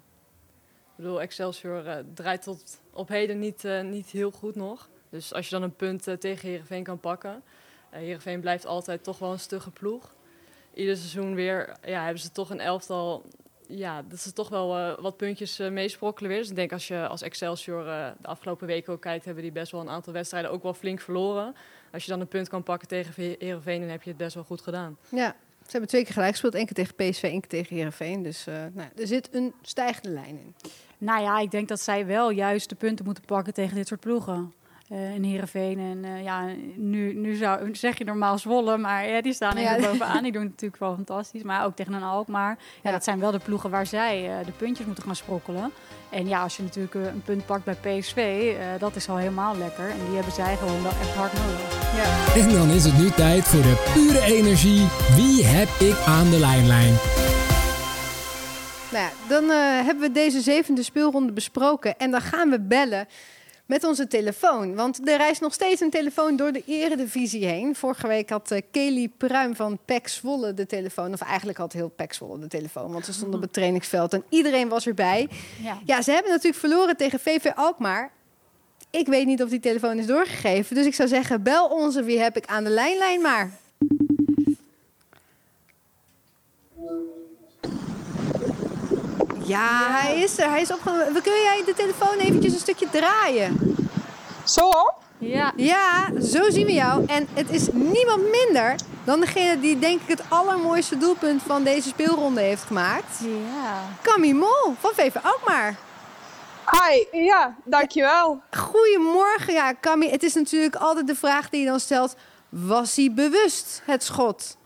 [0.97, 4.88] Ik bedoel, Excelsior eh, draait tot op heden niet, niet heel goed nog.
[5.11, 7.42] Dus als je dan een punt eh, tegen Heerenveen kan pakken...
[7.90, 10.14] eh Heerenveen blijft altijd toch wel een stugge ploeg.
[10.75, 13.25] Ieder seizoen weer ja, hebben ze toch een elftal...
[13.69, 16.38] Ja, dat ze toch wel eh, wat puntjes eh, meesprokkelen weer.
[16.40, 19.25] Dus ik denk als je als Excelsior eh, de afgelopen weken ook kijkt...
[19.25, 21.55] hebben die best wel een aantal wedstrijden ook wel flink verloren.
[21.92, 23.81] Als je dan een punt kan pakken tegen He- Heerenveen...
[23.81, 24.97] dan heb je het best wel goed gedaan.
[25.09, 26.55] Ja, ze hebben twee keer gelijk gespeeld.
[26.55, 28.23] Eén keer tegen PSV, één keer tegen Heerenveen.
[28.23, 30.55] Dus eh, nou, er zit een stijgende lijn in.
[30.99, 34.01] Nou ja, ik denk dat zij wel juist de punten moeten pakken tegen dit soort
[34.01, 34.53] ploegen.
[34.88, 35.79] Eh in Heerenveen.
[35.79, 36.44] En eh, ja,
[36.77, 39.77] nu, nu zou, zeg je normaal Zwolle, maar ja, die staan Ja.
[39.77, 40.22] even bovenaan.
[40.22, 41.42] Die doen het natuurlijk wel fantastisch.
[41.42, 42.51] Maar ook tegen een Alkmaar.
[42.59, 42.90] Ja, Ja.
[42.90, 45.72] dat zijn wel de ploegen waar zij eh, de puntjes moeten gaan sprokkelen.
[46.11, 48.16] En ja, als je natuurlijk een punt pakt bij PSV,
[48.59, 49.88] eh, dat is al helemaal lekker.
[49.90, 51.94] En die hebben zij gewoon wel echt hard nodig.
[51.96, 52.40] Ja.
[52.40, 54.87] En dan is het nu tijd voor de pure energie.
[55.16, 56.94] Wie heb ik aan de lijnlijn?
[58.92, 61.99] Nou ja, dan eh, hebben we deze zevende speelronde besproken.
[61.99, 63.07] En dan gaan we bellen
[63.66, 64.74] met onze telefoon.
[64.74, 67.74] Want er reist nog steeds een telefoon door de eredivisie heen.
[67.74, 71.12] Vorige week had eh, Kelly Pruim van PEC Zwolle de telefoon.
[71.12, 72.92] Of eigenlijk had heel PEC Zwolle de telefoon.
[72.92, 75.29] Want ze stonden op het trainingsveld en iedereen was erbij.
[75.62, 75.79] Ja.
[75.85, 78.11] Ja, ze hebben natuurlijk verloren tegen VV Alkmaar.
[78.90, 80.74] Ik weet niet of die telefoon is doorgegeven.
[80.74, 83.50] Dus ik zou zeggen, bel onze Wie heb ik aan de lijnlijn maar.
[89.47, 90.51] Ja, hij is er.
[90.51, 91.23] Hij is opgenomen.
[91.23, 93.77] Kun jij de telefoon eventjes een stukje draaien?
[94.45, 94.95] Zo hoor.
[95.19, 97.05] Ja, Ja, zo zien we jou.
[97.07, 101.89] En het is niemand minder dan degene die denk ik het allermooiste doelpunt van deze
[101.89, 103.19] speelronde heeft gemaakt.
[103.21, 103.81] ja.
[104.03, 105.75] Camille Mol van VV Alkmaar.
[106.71, 108.41] Hi, ja, dankjewel.
[108.51, 110.13] Goedemorgen, ja, Camille.
[110.13, 112.15] Het is natuurlijk altijd de vraag die je dan stelt.
[112.49, 114.57] Was hij bewust, het schot?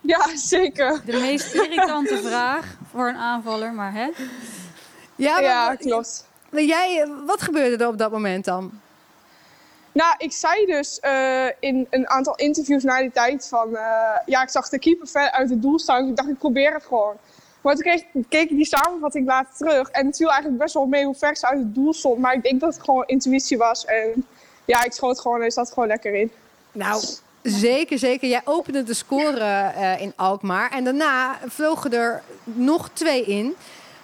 [0.00, 1.00] Ja, zeker.
[1.04, 4.08] De meest irritante vraag voor een aanvaller, maar hè?
[5.16, 6.26] Ja, maar- Ja, klopt.
[6.50, 8.80] maar jij, wat gebeurde er op dat moment dan?
[9.92, 13.76] Nou, ik zei dus eh, in een aantal interviews na die tijd van...
[13.76, 16.00] eh, ja, ik zag de keeper ver uit het doel staan.
[16.00, 17.14] Dus ik dacht, ik probeer het gewoon.
[17.60, 19.90] Maar toen kreeg, keek ik die samenvatting later terug.
[19.90, 22.18] En het viel eigenlijk best wel mee hoe ver ze uit het doel stond.
[22.18, 23.84] Maar ik denk dat het gewoon intuïtie was.
[23.84, 24.26] En
[24.64, 26.32] ja, ik schoot gewoon en zat gewoon lekker in.
[26.72, 27.02] Nou,
[27.42, 28.28] zeker, zeker.
[28.28, 30.70] Jij opende de score eh, in Alkmaar.
[30.70, 33.56] En daarna vlogen er nog twee in.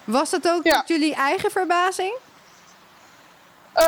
[0.03, 0.83] Was dat ook Ja.
[0.85, 2.13] jullie eigen verbazing?
[3.73, 3.85] Eh,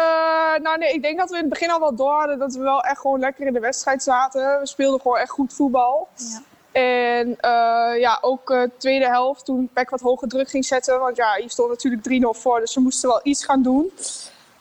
[0.62, 2.59] nou nee, ik denk dat we in het begin al wel door hadden dat we
[2.62, 4.59] wel echt gewoon lekker in de wedstrijd zaten.
[4.59, 6.07] We speelden gewoon echt goed voetbal.
[6.15, 6.41] Ja.
[6.71, 10.99] En eh, ja, ook eh tweede helft toen Peck wat hoger druk ging zetten.
[10.99, 13.91] Want ja, je stond natuurlijk 3-0 voor, dus we moesten wel iets gaan doen.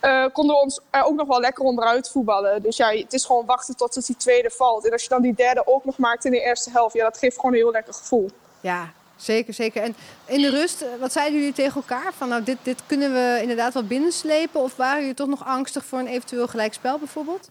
[0.00, 2.62] Eh, konden we ons er ook nog wel lekker onderuit voetballen.
[2.62, 4.86] Dus ja, het is gewoon wachten tot het die tweede valt.
[4.86, 7.18] En als je dan die derde ook nog maakt in de eerste helft, ja, dat
[7.18, 8.30] geeft gewoon een heel lekker gevoel.
[8.60, 9.82] Ja, zeker, zeker.
[9.82, 12.12] En in de rust, eh, wat zeiden jullie tegen elkaar?
[12.12, 14.60] Van nou, dit, dit kunnen we inderdaad wel binnenslepen.
[14.60, 17.50] Of waren jullie toch nog angstig voor een eventueel gelijkspel bijvoorbeeld?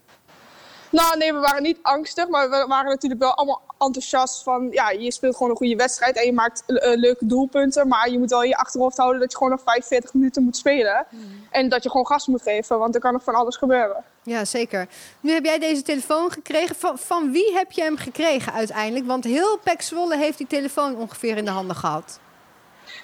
[0.89, 4.89] Nou, nee, we waren niet angstig, maar we waren natuurlijk wel allemaal enthousiast van, ja,
[4.89, 8.29] je speelt gewoon een goede wedstrijd en je maakt eh, leuke doelpunten, maar je moet
[8.29, 11.05] wel in je achterhoofd houden dat je gewoon nog 45 minuten moet spelen
[11.51, 14.03] en dat je gewoon gas moet geven, want er kan nog van alles gebeuren.
[14.23, 14.87] Ja, zeker.
[15.19, 16.75] Nu heb jij deze telefoon gekregen.
[16.75, 19.05] Van, van wie heb je hem gekregen uiteindelijk?
[19.05, 22.19] Want heel Pek Zwolle heeft die telefoon ongeveer in de handen gehad.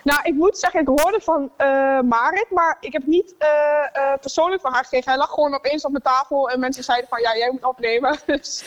[0.03, 3.49] Nou, ik moet zeggen, ik hoorde van eh Marit, maar ik heb niet eh,
[3.93, 5.09] eh, persoonlijk van haar gekregen.
[5.09, 8.17] Hij lag gewoon opeens op mijn tafel en mensen zeiden van, ja, jij moet opnemen.
[8.25, 8.57] Dus,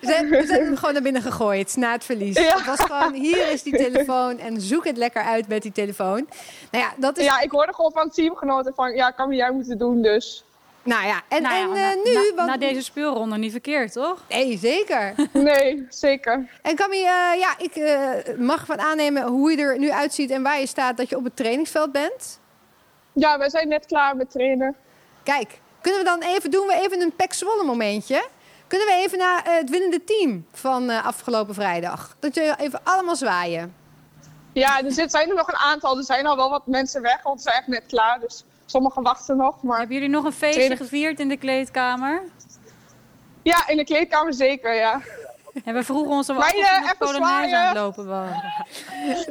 [0.00, 2.36] Ze, ze hebben hem gewoon naar binnen gegooid na het verlies.
[2.36, 2.56] Ja.
[2.56, 6.28] Het was gewoon, hier is die telefoon en zoek het lekker uit met die telefoon.
[6.70, 7.24] Nou ja, dat is...
[7.24, 10.45] ja, ik hoorde gewoon van teamgenoten van, ja, kan jij moeten doen, dus.
[10.86, 12.12] Nou ja, en, Nou ja, en na, eh, nu...
[12.14, 14.22] na, want- na deze speelronde niet verkeerd, toch?
[14.28, 15.14] Nee, zeker.
[15.32, 16.48] Nee, zeker.
[16.62, 20.42] En Camille, eh, ja, ik eh, mag van aannemen hoe je er nu uitziet en
[20.42, 22.40] waar je staat, dat je op het trainingsveld bent.
[23.12, 24.76] Ja, wij zijn net klaar met trainen.
[25.22, 28.26] Kijk, kunnen we dan even, doen we even een Pek Zwolle momentje?
[28.66, 32.16] Kunnen we even naar het winnende team van eh, afgelopen vrijdag?
[32.18, 33.74] Dat je even allemaal zwaaien.
[34.52, 35.96] Ja, er zit- zijn er nog een aantal.
[35.96, 38.20] Er zijn al wel wat mensen weg, want ze zijn echt net klaar.
[38.20, 39.62] Dus sommigen wachten nog.
[39.62, 42.22] Maar Hebben jullie nog een feestje Tweede- gevierd in de kleedkamer?
[43.42, 45.00] ja, in de kleedkamer zeker, ja.
[45.64, 46.42] En we vroegen ons of we
[46.98, 47.56] Polonaise zwaaien.
[47.58, 48.42] aan het lopen waren.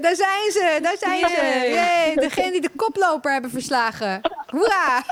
[0.02, 1.70] Daar zijn ze, daar zijn ze.
[1.74, 4.22] Yay, degene die de koploper hebben verslagen.
[4.48, 5.04] Hoera!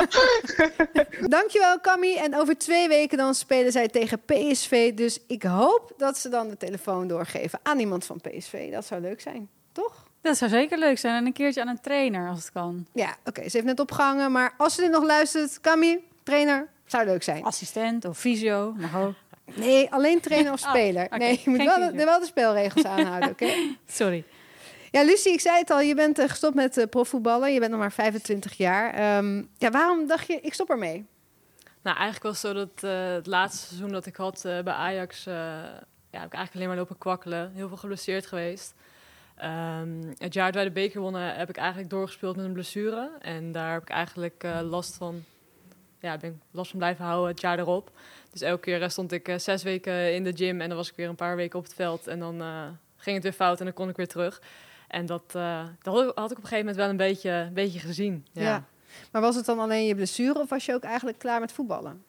[1.27, 2.15] Dankjewel, Cammy.
[2.15, 4.93] En over twee weken dan spelen zij tegen PSV.
[4.93, 8.71] Dus ik hoop dat ze dan de telefoon doorgeven aan iemand van PSV.
[8.71, 10.03] Dat zou leuk zijn, toch?
[10.23, 11.15] Dat zou zeker leuk zijn.
[11.15, 12.87] En een keertje aan een trainer, als het kan.
[12.93, 13.41] Ja, oké.
[13.41, 14.31] ze heeft net opgehangen.
[14.31, 17.43] Maar als ze dit nog luistert, Cammy, trainer, zou leuk zijn.
[17.43, 18.73] Assistent of fysio.
[18.77, 19.13] Mag ook.
[19.55, 21.07] Nee, alleen trainer of Oh, speler.
[21.17, 23.47] Nee, je moet wel de, wel de spelregels aanhouden, oké?
[23.87, 24.23] Sorry.
[24.91, 27.53] Ja, Lucie, ik zei het al, je bent eh, gestopt met eh, profvoetballen.
[27.53, 28.93] Je bent nog maar 25 jaar.
[28.93, 31.05] Ehm, ja, waarom dacht je, ik stop ermee?
[31.83, 34.73] Nou, eigenlijk was het zo dat eh, het laatste seizoen dat ik had eh, bij
[34.73, 37.51] Ajax, eh, ja, heb ik eigenlijk alleen maar lopen kwakkelen.
[37.53, 38.73] Heel veel geblesseerd geweest.
[39.35, 43.11] Ehm, het jaar dat wij de beker wonnen, heb ik eigenlijk doorgespeeld met een blessure.
[43.21, 45.23] En daar heb ik eigenlijk eh, last van,
[45.99, 47.91] ja, ben ik last van blijven houden het jaar erop.
[48.31, 50.89] Dus elke keer eh, stond ik eh, zes weken in de gym en dan was
[50.89, 52.07] ik weer een paar weken op het veld.
[52.07, 52.41] En dan
[52.97, 54.41] ging het weer fout en dan kon ik weer terug.
[54.87, 55.31] En dat,
[55.81, 58.25] dat had ik op een gegeven moment wel een beetje, beetje gezien.
[58.31, 58.65] Ja.
[59.11, 62.03] Maar was het dan alleen je blessure of was je ook eigenlijk klaar met voetballen?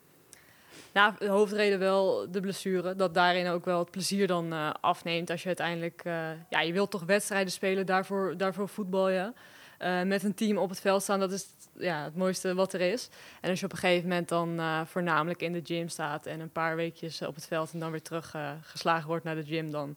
[0.94, 2.96] Nou, de hoofdreden wel de blessure.
[2.96, 5.30] Dat daarin ook wel het plezier dan eh, afneemt.
[5.30, 6.02] Als je uiteindelijk...
[6.04, 9.32] eh, ja, je wilt toch wedstrijden spelen, daarvoor, daarvoor voetbal je.
[9.78, 12.72] Eh, met een team op het veld staan, dat is het, ja, het mooiste wat
[12.72, 13.08] er is.
[13.40, 16.26] En als je op een gegeven moment dan eh, voornamelijk in de gym staat...
[16.26, 19.44] en een paar weekjes op het veld en dan weer terug geslagen wordt naar de
[19.44, 19.70] gym...
[19.70, 19.96] dan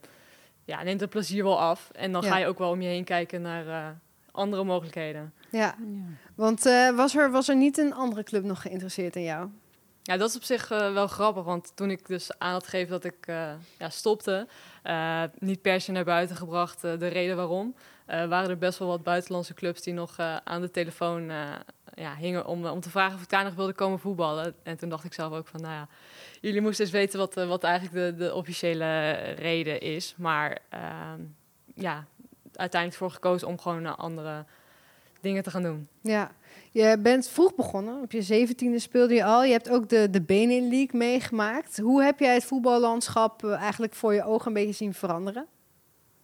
[0.65, 1.89] ja, neemt het plezier wel af.
[1.91, 2.29] En dan Ja.
[2.29, 3.87] ga je ook wel om je heen kijken naar eh,
[4.31, 5.33] andere mogelijkheden.
[5.51, 5.75] Ja,
[6.35, 9.49] want eh, was, er, was er niet een andere club nog geïnteresseerd in jou?
[10.07, 12.89] Ja, dat is op zich eh, wel grappig, want toen ik dus aan had gegeven
[12.89, 14.47] dat ik eh, ja, stopte,
[14.83, 19.03] eh, niet per se naar buiten gebracht de reden waarom, waren er best wel wat
[19.03, 21.31] buitenlandse clubs die nog aan de telefoon
[21.93, 24.55] ja, hingen om, om te vragen of ik daar nog wilde komen voetballen.
[24.63, 25.87] En toen dacht ik zelf ook van, nou ja,
[26.41, 30.13] jullie moesten eens weten wat, wat eigenlijk de, de officiële reden is.
[30.17, 31.21] Maar ehm,
[31.75, 32.05] ja,
[32.53, 34.45] uiteindelijk voor gekozen om gewoon andere
[35.21, 35.87] dingen te gaan doen.
[36.01, 36.31] Ja,
[36.77, 38.01] je bent vroeg begonnen.
[38.01, 39.43] Op je zeventiende speelde je al.
[39.43, 41.77] Je hebt ook de, de Benin League meegemaakt.
[41.77, 45.45] Hoe heb jij het voetballandschap eh, eigenlijk voor je ogen een beetje zien veranderen?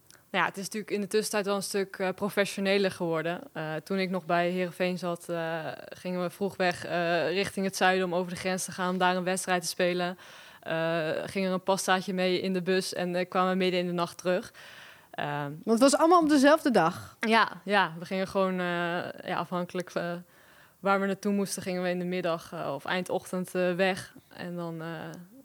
[0.07, 3.41] Nou ja, het is natuurlijk in de tussentijd wel een stuk eh, professioneler geworden.
[3.53, 5.25] Eh, toen ik nog bij Herenveen zat,
[5.89, 6.83] gingen we vroeg weg
[7.29, 10.17] richting het zuiden om over de grens te gaan om daar een wedstrijd te spelen.
[11.25, 14.53] ging er een pastaatje mee in de bus en kwamen midden in de nacht terug.
[15.11, 17.17] Ehm, Want het was allemaal op dezelfde dag.
[17.19, 18.55] ja, ja, we gingen gewoon
[19.23, 20.13] ja, afhankelijk uh,
[20.83, 24.15] waar we naartoe moesten, gingen we in de middag uh, of eindochtend uh, weg.
[24.27, 24.81] En dan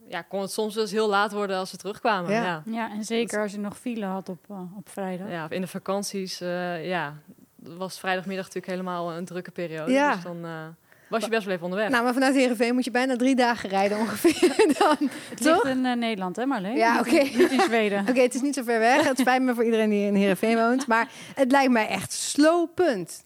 [0.08, 2.30] ja, kon het soms dus heel laat worden als we terugkwamen.
[2.30, 2.42] Ja.
[2.42, 4.44] Ja, Ja, en zeker als je nog file had op,
[4.76, 5.30] op vrijdag.
[5.30, 6.38] ja in de vakanties,
[6.82, 7.14] ja,
[7.56, 9.92] was vrijdagmiddag natuurlijk helemaal een drukke periode.
[9.92, 10.14] Ja.
[10.14, 10.44] Dus dan
[11.08, 11.90] was je best wel even onderweg.
[11.90, 14.96] Nou, maar vanuit Heerenveen moet je bijna drie dagen rijden ongeveer dan.
[15.28, 15.64] Het Toch?
[15.64, 16.76] ligt in eh, Nederland, hè Marleen?
[16.76, 17.10] Ja, oké.
[17.10, 18.04] Niet in Zweden.
[18.08, 19.04] Oké, het is niet zo ver weg.
[19.04, 20.86] Het spijt me voor iedereen die in Heerenveen woont.
[20.86, 23.24] Maar het lijkt mij echt slopend.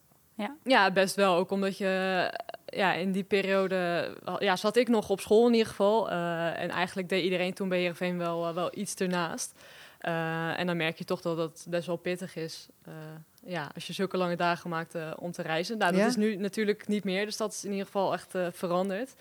[0.64, 1.36] Ja, best wel.
[1.36, 2.30] Ook omdat je
[2.66, 6.10] ja, in die periode ja, zat ik nog op school in ieder geval.
[6.10, 9.52] Eh, en eigenlijk deed iedereen toen bij Heerenveen wel, eh, wel iets ernaast.
[9.98, 12.66] Eh, en dan merk je toch dat het best wel pittig is.
[12.84, 12.92] eh,
[13.44, 15.78] ja, als je zulke lange dagen maakt eh, om te reizen.
[15.78, 16.06] Nou, dat Ja.
[16.06, 17.24] is nu natuurlijk niet meer.
[17.24, 19.14] Dus dat is in ieder geval echt eh, veranderd.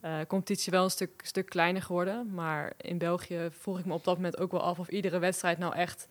[0.00, 2.30] Eh competitie wel een stuk, stuk kleiner geworden.
[2.34, 5.58] Maar in België vroeg ik me op dat moment ook wel af of iedere wedstrijd
[5.58, 6.08] nou echt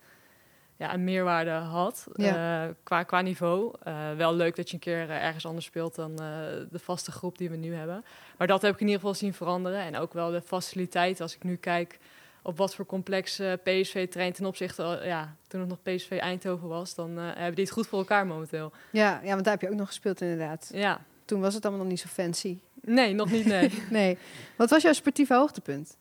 [0.77, 2.65] ja, een meerwaarde had Ja.
[2.67, 3.73] eh, qua, qua niveau.
[3.83, 7.37] Eh, wel leuk dat je een keer eh, ergens anders speelt dan de vaste groep
[7.37, 8.05] die we nu hebben.
[8.37, 9.79] Maar dat heb ik in ieder geval zien veranderen.
[9.79, 11.21] En ook wel de faciliteit.
[11.21, 11.99] Als ik nu kijk
[12.41, 16.95] op wat voor complex PSV traint ten opzichte, ja, toen het nog PSV Eindhoven was,
[16.95, 18.71] dan hebben die het goed voor elkaar momenteel.
[18.91, 20.69] Ja, ja, want daar heb je ook nog gespeeld inderdaad.
[20.73, 22.57] Ja, Toen was het allemaal nog niet zo fancy.
[22.81, 23.71] nee, nog niet, nee.
[23.89, 24.17] Nee.
[24.55, 25.97] Wat was jouw sportieve hoogtepunt?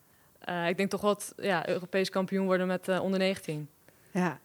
[0.68, 3.68] Ik denk toch wat ja, Europees kampioen worden met onder 19.
[4.10, 4.38] Ja,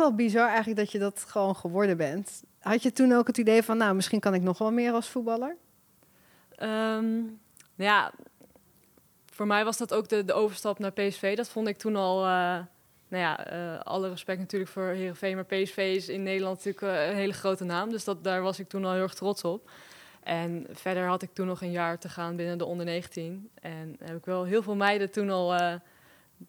[0.00, 2.42] wel bizar eigenlijk dat je dat gewoon geworden bent.
[2.58, 5.08] Had je toen ook het idee van, nou, misschien kan ik nog wel meer als
[5.08, 5.56] voetballer?
[6.56, 7.12] Ehm,
[7.74, 8.12] nou ja,
[9.32, 11.36] voor mij was dat ook de, de overstap naar PSV.
[11.36, 12.58] Dat vond ik toen al, eh,
[13.08, 17.08] nou ja, eh, alle respect natuurlijk voor Heerenveen, maar PSV is in Nederland natuurlijk eh,
[17.08, 17.90] een hele grote naam.
[17.90, 19.70] Dus dat, daar was ik toen al heel erg trots op.
[20.22, 23.50] En verder had ik toen nog een jaar te gaan binnen de onder 19.
[23.54, 25.80] En heb ik wel heel veel meiden toen al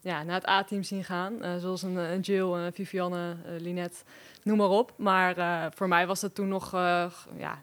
[0.01, 1.43] ja, naar het A-team zien gaan.
[1.43, 3.97] Eh, zoals een, een Jill, een Vivianne, eh Linette,
[4.43, 4.93] noem maar op.
[4.97, 7.05] Maar eh, voor mij was dat toen nog, eh,
[7.37, 7.61] ja,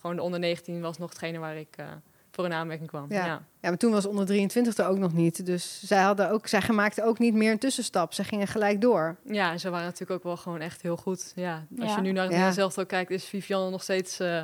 [0.00, 1.86] gewoon de onder 19 was nog hetgene waar ik eh,
[2.30, 3.06] voor een aanmerking kwam.
[3.08, 3.26] Ja.
[3.26, 3.42] Ja.
[3.60, 5.46] Ja, maar toen was onder 23 er ook nog niet.
[5.46, 8.12] Dus zij, hadden ook, zij maakten ook niet meer een tussenstap.
[8.12, 9.16] Ze gingen gelijk door.
[9.24, 11.32] Ja, en ze waren natuurlijk ook wel gewoon echt heel goed.
[11.36, 11.96] Ja, als Ja.
[11.96, 12.52] je nu naar het Ja.
[12.52, 14.42] zelf kijkt, is Vivianne nog steeds eh,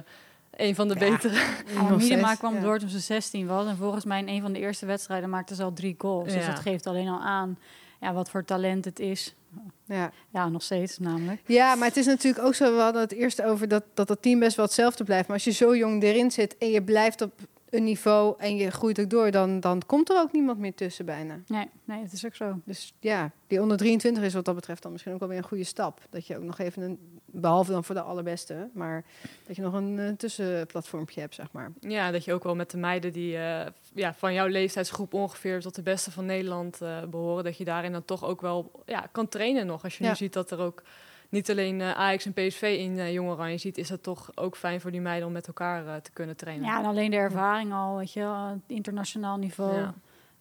[0.50, 1.11] een van de Ja.
[1.11, 1.34] betere.
[1.74, 2.61] Ja, Miedema kwam ja.
[2.61, 3.66] door toen ze 16 was.
[3.66, 6.32] En volgens mij in een van de eerste wedstrijden maakte ze al drie goals.
[6.32, 7.58] Dus dat geeft alleen al aan
[8.00, 9.34] ja, wat voor talent het is.
[9.84, 10.11] Ja.
[10.30, 11.40] Ja, nog steeds namelijk.
[11.46, 12.74] ja, maar het is natuurlijk ook zo...
[12.74, 15.26] We hadden het eerst over dat, dat het team best wel hetzelfde blijft.
[15.26, 17.32] Maar als je zo jong erin zit en je blijft op
[17.70, 18.35] een niveau...
[18.38, 21.40] en je groeit ook door, dan, dan komt er ook niemand meer tussen bijna.
[21.46, 22.61] Nee, nee, het is ook zo.
[22.64, 25.44] Dus ja, die onder 23 is wat dat betreft dan misschien ook wel weer een
[25.44, 26.00] goede stap.
[26.11, 29.04] Dat je ook nog even een, behalve dan voor de allerbeste, maar
[29.46, 31.72] dat je nog een eh, tussenplatformpje hebt, zeg maar.
[31.81, 35.61] Ja, dat je ook wel met de meiden die eh, ja, van jouw leeftijdsgroep ongeveer
[35.61, 39.09] tot de beste van Nederland eh, behoren, dat je daarin dan toch ook wel ja,
[39.12, 39.85] kan trainen nog.
[39.85, 40.11] Als je Ja.
[40.11, 40.83] nu ziet dat er ook
[41.28, 44.56] niet alleen eh, Ajax en PSV in eh Jong Oranje ziet, is het toch ook
[44.56, 46.66] fijn voor die meiden om met elkaar eh, te kunnen trainen.
[46.66, 49.74] Ja, en alleen de ervaring al, weet je, internationaal niveau.
[49.76, 49.94] Ja.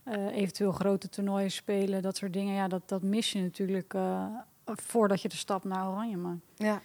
[0.03, 2.55] eh, eventueel grote toernooien spelen, dat soort dingen.
[2.55, 4.25] Ja, dat, dat mis je natuurlijk eh,
[4.65, 6.39] voordat je de stap naar Oranje maakt.
[6.55, 6.81] Ja.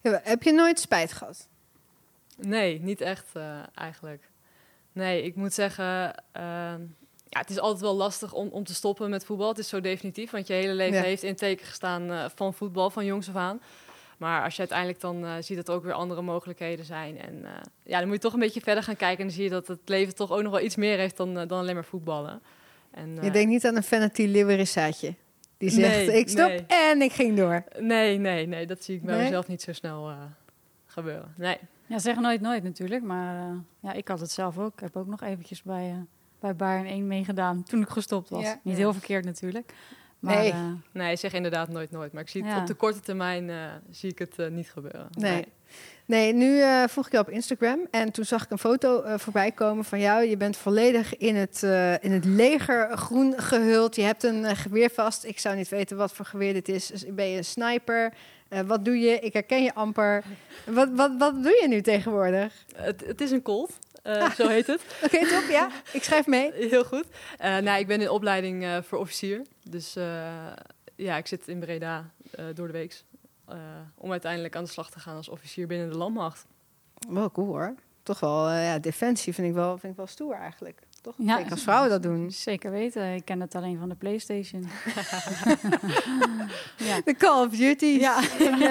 [0.00, 1.48] ja heb je nooit spijt gehad?
[2.36, 4.30] Nee, niet echt eh, eigenlijk.
[4.92, 6.80] Nee, ik moet zeggen, ehm,
[7.36, 9.48] ja, het is altijd wel lastig om, om te stoppen met voetbal.
[9.48, 11.02] Het is zo definitief, want je hele leven Ja.
[11.02, 13.60] heeft in het teken gestaan eh, van voetbal, van jongs af aan.
[14.18, 17.18] Maar als je uiteindelijk dan eh, ziet dat er ook weer andere mogelijkheden zijn.
[17.20, 17.50] En eh,
[17.82, 19.18] ja, dan moet je toch een beetje verder gaan kijken.
[19.18, 21.34] En dan zie je dat het leven toch ook nog wel iets meer heeft dan,
[21.34, 22.42] dan alleen maar voetballen.
[22.90, 25.14] En, Je denkt niet aan een Vanity Liberissaatje.
[25.58, 26.64] Die zegt, Nee, ik stop nee.
[26.66, 27.64] en ik ging door.
[27.78, 29.24] Nee, nee, nee, dat zie ik bij Nee?
[29.24, 30.16] mezelf niet zo snel eh,
[30.86, 31.34] gebeuren.
[31.36, 31.58] Nee.
[31.86, 33.02] Ja, zeg nooit nooit natuurlijk.
[33.02, 34.72] Maar eh, ja, ik had het zelf ook.
[34.72, 35.96] Ik heb ook nog eventjes bij, eh
[36.40, 38.42] bij Bayern 1 meegedaan toen ik gestopt was.
[38.42, 38.60] Ja.
[38.62, 39.72] Niet heel verkeerd natuurlijk.
[40.18, 40.50] Maar Nee.
[40.52, 40.58] eh,
[40.92, 42.12] Nee, zeg inderdaad nooit nooit.
[42.12, 42.60] Maar ik zie het Ja.
[42.60, 43.56] op de korte termijn eh,
[43.90, 45.08] zie ik het eh, niet gebeuren.
[45.10, 45.44] Nee.
[46.04, 49.52] Nee, nu eh vroeg ik je op Instagram en toen zag ik een foto voorbij
[49.52, 50.24] komen van jou.
[50.24, 53.96] Je bent volledig in het, eh, in het leger groen gehuld.
[53.96, 55.24] Je hebt een geweer vast.
[55.24, 56.86] Ik zou niet weten wat voor geweer dit is.
[56.86, 58.12] Dus ben je een sniper?
[58.48, 59.18] Eh, wat doe je?
[59.20, 60.24] Ik herken je amper.
[60.66, 62.64] Wat, wat, wat doe je nu tegenwoordig?
[62.76, 64.80] Het, het is een colt, eh, zo heet het.
[65.04, 65.44] Oké, top.
[65.50, 66.52] Ja, ik schrijf mee.
[66.70, 67.06] Heel goed.
[67.38, 69.42] Eh nou, ik ben in opleiding eh, voor officier.
[69.62, 69.92] Dus
[70.96, 72.10] ja, ik zit in Breda
[72.54, 73.02] door de week.
[73.94, 76.46] om uiteindelijk aan de slag te gaan als officier binnen de landmacht.
[77.08, 77.74] Wel cool hoor.
[78.02, 80.80] Toch wel, ja, defensie vind ik wel, vind ik wel stoer eigenlijk.
[81.06, 81.26] Toch?
[81.26, 81.36] Ja.
[81.36, 82.30] Zeker als vrouwen dat doen.
[82.30, 83.14] Zeker weten.
[83.14, 84.62] Ik ken het alleen van de PlayStation.
[86.88, 87.00] ja.
[87.04, 87.84] De Call of Duty.
[87.86, 88.20] Ja.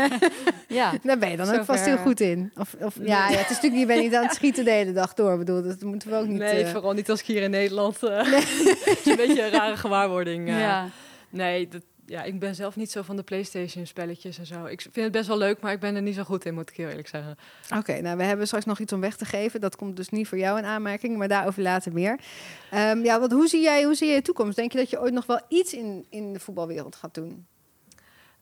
[0.67, 0.93] ja.
[1.04, 2.52] Daar ben je dan ook vast heel goed in.
[2.58, 4.91] Of, of, ja, ja, het is natuurlijk, je bent niet aan het schieten de hele
[4.91, 5.32] dag door.
[5.32, 6.38] Ik bedoel, dat moeten we ook niet...
[6.38, 8.04] nee, eh, vooral niet als ik hier in Nederland...
[8.04, 10.48] eh, het is een beetje een rare gewaarwording.
[10.48, 10.60] eh.
[10.60, 10.89] ja.
[11.30, 14.65] Nee, dat, ja, ik ben zelf niet zo van de PlayStation-spelletjes en zo.
[14.65, 16.69] Ik vind het best wel leuk, maar ik ben er niet zo goed in, moet
[16.69, 17.37] ik heel eerlijk zeggen.
[17.77, 19.61] Oké, nou, we hebben straks nog iets om weg te geven.
[19.61, 22.19] Dat komt dus niet voor jou in aanmerking, maar daarover later meer.
[22.71, 24.55] Ehm, ja, want hoe zie jij hoe zie je toekomst?
[24.55, 27.45] Denk je dat je ooit nog wel iets in, in de voetbalwereld gaat doen?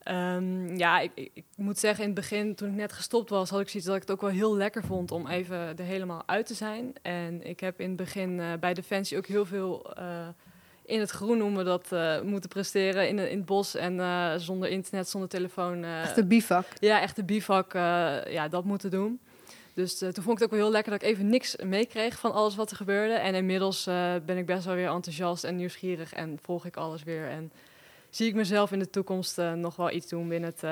[0.04, 3.50] Ehm, ja, ik, ik, ik moet zeggen, in het begin, toen ik net gestopt was,
[3.50, 6.22] had ik zoiets dat ik het ook wel heel lekker vond om even er helemaal
[6.26, 6.92] uit te zijn.
[7.02, 10.28] En ik heb in het begin eh, bij Defensie ook heel veel eh,
[10.84, 14.34] in het groen noemen we dat eh, moeten presteren in, in het bos en eh,
[14.36, 15.84] zonder internet, zonder telefoon.
[15.84, 16.66] eh, Echt de bivak.
[16.80, 17.72] ja, echt de bivak,
[18.28, 19.20] ja, dat moeten doen.
[19.74, 22.32] Dus toen vond ik het ook wel heel lekker dat ik even niks meekreeg van
[22.32, 23.14] alles wat er gebeurde.
[23.14, 23.84] En inmiddels
[24.24, 27.28] ben ik best wel weer enthousiast en nieuwsgierig en volg ik alles weer.
[27.28, 27.52] En
[28.10, 30.62] zie ik mezelf in de toekomst nog wel iets doen binnen het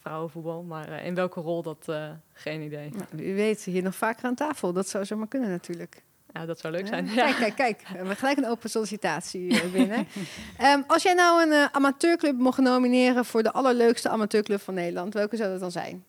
[0.00, 0.62] vrouwenvoetbal.
[0.62, 1.92] Maar in welke rol, dat
[2.32, 2.90] geen idee.
[2.90, 4.72] Nou, wie weet, hier nog vaker aan tafel.
[4.72, 6.02] Dat zou zomaar kunnen natuurlijk.
[6.34, 7.14] Ja, dat zou leuk Ja, zijn.
[7.14, 7.82] Kijk, kijk, kijk.
[7.88, 10.06] We hebben gelijk een open sollicitatie eh, binnen.
[10.58, 15.14] Ehm, als jij nou een eh, amateurclub mocht nomineren voor de allerleukste amateurclub van Nederland,
[15.14, 16.04] welke zou dat dan zijn?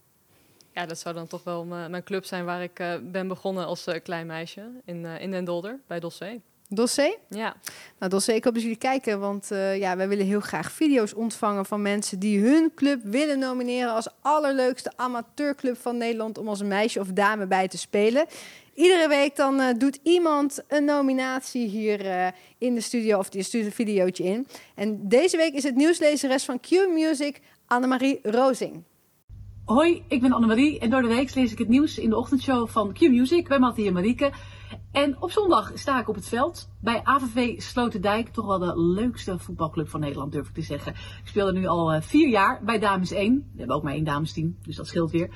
[0.74, 3.88] Ja, dat zou dan toch wel mijn club zijn waar ik eh, ben begonnen als
[4.04, 6.42] klein meisje in, in Den Dolder, bij Dossé.
[6.70, 7.16] Dossé?
[7.30, 7.56] Ja,
[8.00, 11.66] Nou, Dossé, ik hoop dat jullie kijken, want ja, wij willen heel graag video's ontvangen
[11.66, 17.00] van mensen die hun club willen nomineren als allerleukste amateurclub van Nederland om als meisje
[17.00, 18.26] of dame bij te spelen.
[18.76, 23.44] Iedere week dan eh, doet iemand een nominatie hier eh, in de studio of die
[23.44, 24.48] stuurt een videootje in.
[24.76, 28.84] En deze week is het nieuwslezeres van Q Music Annemarie Rozing.
[29.66, 32.68] Hoi, ik ben Annemarie en door de week lees ik het nieuws in de ochtendshow
[32.68, 34.32] van Q-Music bij Mattie en Marieke.
[34.96, 39.40] En op zondag sta ik op het veld bij AVV Sloterdijk, toch wel de leukste
[39.40, 40.92] voetbalclub van Nederland durf ik te zeggen.
[40.92, 43.36] Ik speel er nu al eh, vier jaar bij Dames 1.
[43.36, 45.30] We hebben ook maar één damesteam, dus dat scheelt weer.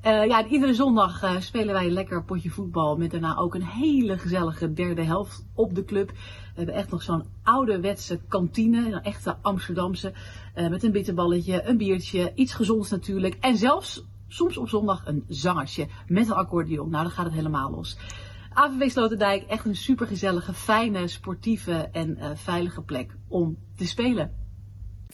[0.00, 3.54] Eh, ja, en iedere zondag eh, spelen wij een lekker potje voetbal met daarna ook
[3.54, 6.08] een hele gezellige derde helft op de club.
[6.08, 6.14] We
[6.54, 10.12] hebben echt nog zo'n ouderwetse kantine, een echte Amsterdamse.
[10.54, 13.36] met een bitterballetje, een biertje, iets gezonds natuurlijk.
[13.40, 16.90] En zelfs soms op zondag een zangertje met een accordeon.
[16.90, 17.98] Nou, dan gaat het helemaal los.
[18.54, 24.43] AVV Sloterdijk, echt een supergezellige, fijne, sportieve en eh, veilige plek om te spelen.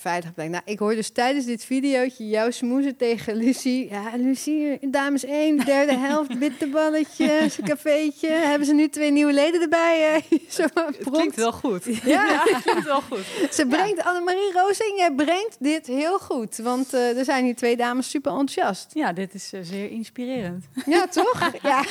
[0.00, 0.48] Veilig plek.
[0.48, 3.88] Nou, ik hoor dus tijdens dit videootje jou smoezen tegen Lucie.
[3.90, 8.28] Ja, Lucie, dames 1, derde helft, bitterballetje, een cafeetje.
[8.28, 10.14] Hebben ze nu twee nieuwe leden erbij?
[10.14, 11.84] eh, zo het klinkt wel goed.
[12.04, 13.24] Ja, het klinkt wel goed.
[13.50, 16.56] ze brengt, Annemarie Roosing, jij brengt dit heel goed.
[16.56, 18.90] Want eh, er zijn hier twee dames super enthousiast.
[18.92, 20.64] ja, dit is eh, zeer inspirerend.
[20.86, 21.50] Ja, toch?
[21.62, 21.84] Ja.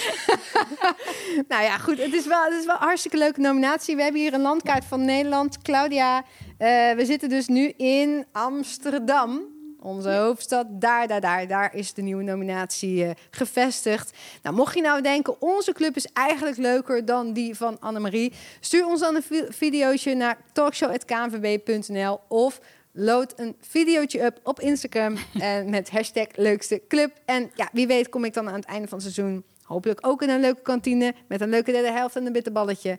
[1.47, 1.97] nou ja, goed.
[1.97, 3.95] Het is, wel, het is wel een hartstikke leuke nominatie.
[3.95, 5.61] We hebben hier een landkaart van Nederland.
[5.61, 6.23] Claudia,
[6.59, 9.41] eh, we zitten dus nu in Amsterdam.
[9.81, 14.17] Onze hoofdstad, daar, daar, daar, daar is de nieuwe nominatie eh, gevestigd.
[14.43, 18.85] Nou, mocht je nou denken, onze club is eigenlijk leuker dan die van Annemarie, stuur
[18.85, 22.59] ons dan een vi- videootje naar talkshow.knvb.nl of
[22.91, 27.11] load een videootje up op Instagram en met hashtag leukste club.
[27.25, 30.21] En ja, wie weet kom ik dan aan het einde van het seizoen hopelijk ook
[30.21, 32.97] in een leuke kantine met een leuke derde helft en een bitterballetje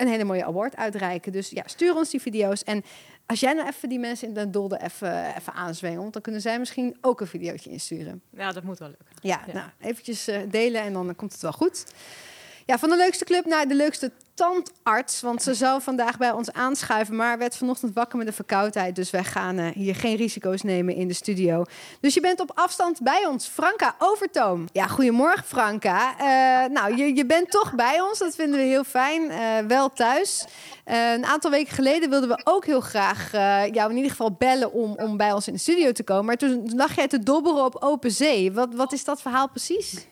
[0.00, 1.32] een hele mooie award uitreiken.
[1.32, 2.64] Dus ja, stuur ons die video's.
[2.64, 2.84] En
[3.26, 6.58] als jij nou even die mensen in Den Dolder even, even aanzwengelt, dan kunnen zij
[6.58, 8.22] misschien ook een videootje insturen.
[8.36, 9.06] Ja, dat moet wel lukken.
[9.20, 9.52] Ja, Ja.
[9.52, 11.84] nou, eventjes eh, delen en dan komt het wel goed.
[12.70, 15.20] Ja, van de leukste club naar de leukste tandarts.
[15.20, 18.96] Want ze zou vandaag bij ons aanschuiven, maar werd vanochtend wakker met een verkoudheid.
[18.96, 21.64] Dus wij gaan eh, hier geen risico's nemen in de studio.
[22.00, 23.46] Dus je bent op afstand bij ons.
[23.46, 24.68] Franka Overtoom.
[24.72, 26.18] Ja, goedemorgen Franka.
[26.18, 28.18] Eh, nou, je, je bent toch bij ons.
[28.18, 29.30] Dat vinden we heel fijn.
[29.30, 30.44] Eh, wel thuis.
[30.84, 33.32] Een aantal weken geleden wilden we ook heel graag
[33.72, 36.24] jou in ieder geval bellen om, om bij ons in de studio te komen.
[36.24, 38.52] Maar toen lag jij te dobberen op open zee.
[38.52, 40.08] Wat, wat is dat verhaal precies?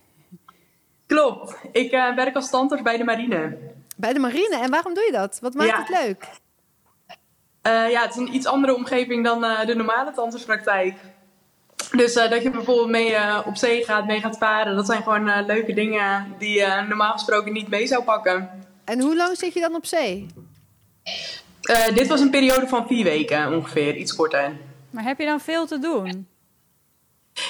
[1.08, 1.54] Klopt.
[1.72, 3.56] Ik eh, werk als tandarts bij de marine.
[3.96, 4.58] Bij de marine.
[4.62, 5.38] En waarom doe je dat?
[5.40, 5.78] Wat maakt Ja.
[5.78, 6.26] het leuk?
[7.62, 10.94] Eh, ja, het is een iets andere omgeving dan eh, de normale tandartspraktijk.
[11.90, 15.02] Dus eh, dat je bijvoorbeeld mee eh, op zee gaat, mee gaat varen, dat zijn
[15.02, 18.50] gewoon eh, leuke dingen die je normaal gesproken niet mee zou pakken.
[18.84, 20.26] En hoe lang zit je dan op zee?
[21.62, 24.52] Eh, dit was een periode van vier weken ongeveer, iets korter.
[24.90, 26.28] Maar heb je dan veel te doen?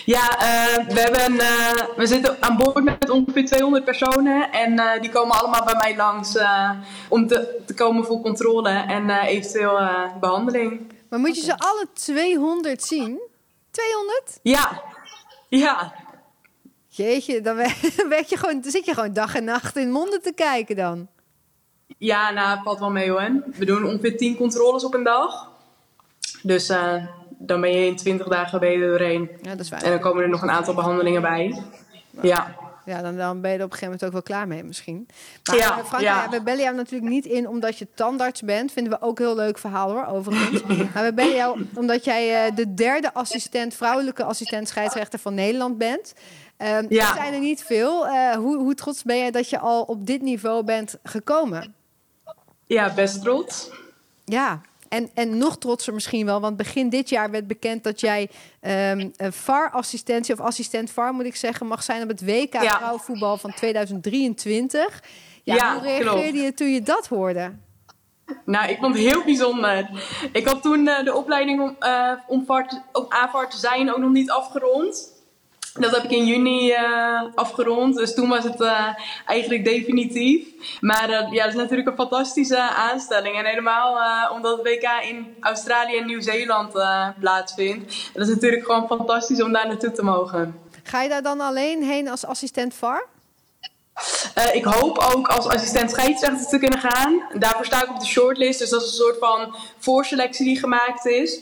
[0.04, 5.00] Ja, eh, we, hebben, eh, we zitten aan boord met ongeveer 200 personen en eh,
[5.00, 6.70] die komen allemaal bij mij langs eh,
[7.08, 10.92] om te, te komen voor controle en eh, eventueel eh, behandeling.
[11.08, 13.20] Maar moet je ze alle 200 zien?
[13.70, 14.38] 200?
[14.42, 14.82] Ja,
[15.48, 15.92] ja.
[16.88, 17.56] Jeetje, dan,
[18.26, 21.08] je gewoon, dan zit je gewoon dag en nacht in monden te kijken dan.
[21.98, 23.30] Ja, nou, valt wel mee hoor.
[23.56, 25.50] We doen ongeveer 10 controles op een dag.
[26.42, 27.04] Dus eh,
[27.38, 29.30] dan ben je in 20 dagen ben je er doorheen.
[29.42, 29.82] Ja, dat is waar.
[29.82, 31.62] En dan komen er nog een aantal behandelingen bij.
[32.22, 32.56] Ja.
[32.84, 35.08] Ja, dan, dan ben je er op een gegeven moment ook wel klaar mee misschien.
[35.44, 36.22] Maar Ja, eh, Franka, ja.
[36.22, 38.72] ja, we bellen jou natuurlijk niet in omdat je tandarts bent.
[38.72, 40.62] Vinden we ook een heel leuk verhaal hoor, overigens.
[40.94, 45.78] maar we bellen jou omdat jij eh, de derde assistent, vrouwelijke assistent scheidsrechter van Nederland
[45.78, 46.14] bent.
[46.56, 47.08] Ehm Ja.
[47.08, 48.06] Er zijn er niet veel.
[48.06, 51.74] Eh, hoe, hoe trots ben jij dat je al op dit niveau bent gekomen?
[52.66, 53.70] ja, best trots.
[54.24, 58.28] Ja, en, en nog trotser misschien wel, want begin dit jaar werd bekend dat jij
[58.60, 62.76] ehm een VAR-assistentie of assistent VAR moet ik zeggen mag zijn op het WK Ja.
[62.76, 65.02] vrouwenvoetbal van 2023.
[65.44, 66.34] Ja, Ja, hoe reageerde klopt.
[66.44, 67.52] je toen je dat hoorde?
[68.44, 69.88] Nou, ik vond het heel bijzonder.
[70.32, 73.98] Ik had toen eh, de opleiding om, eh om, VAR, om AVAR te zijn ook
[73.98, 75.17] nog niet afgerond.
[75.74, 78.86] Dat heb ik in juni eh, afgerond, dus toen was het eh,
[79.26, 80.46] eigenlijk definitief.
[80.80, 83.36] Maar eh, ja, het is natuurlijk een fantastische aanstelling.
[83.36, 83.98] En helemaal
[84.32, 86.72] omdat het WK in Australië en Nieuw-Zeeland
[87.20, 88.10] plaatsvindt.
[88.14, 90.60] Dat is natuurlijk gewoon fantastisch om daar naartoe te mogen.
[90.82, 93.06] Ga je daar dan alleen heen als assistent VAR?
[94.52, 97.22] Ik hoop ook als assistent scheidsrechter te kunnen gaan.
[97.38, 98.58] Daarvoor sta ik op de shortlist.
[98.58, 101.40] Dus dat is een soort van voorselectie die gemaakt is.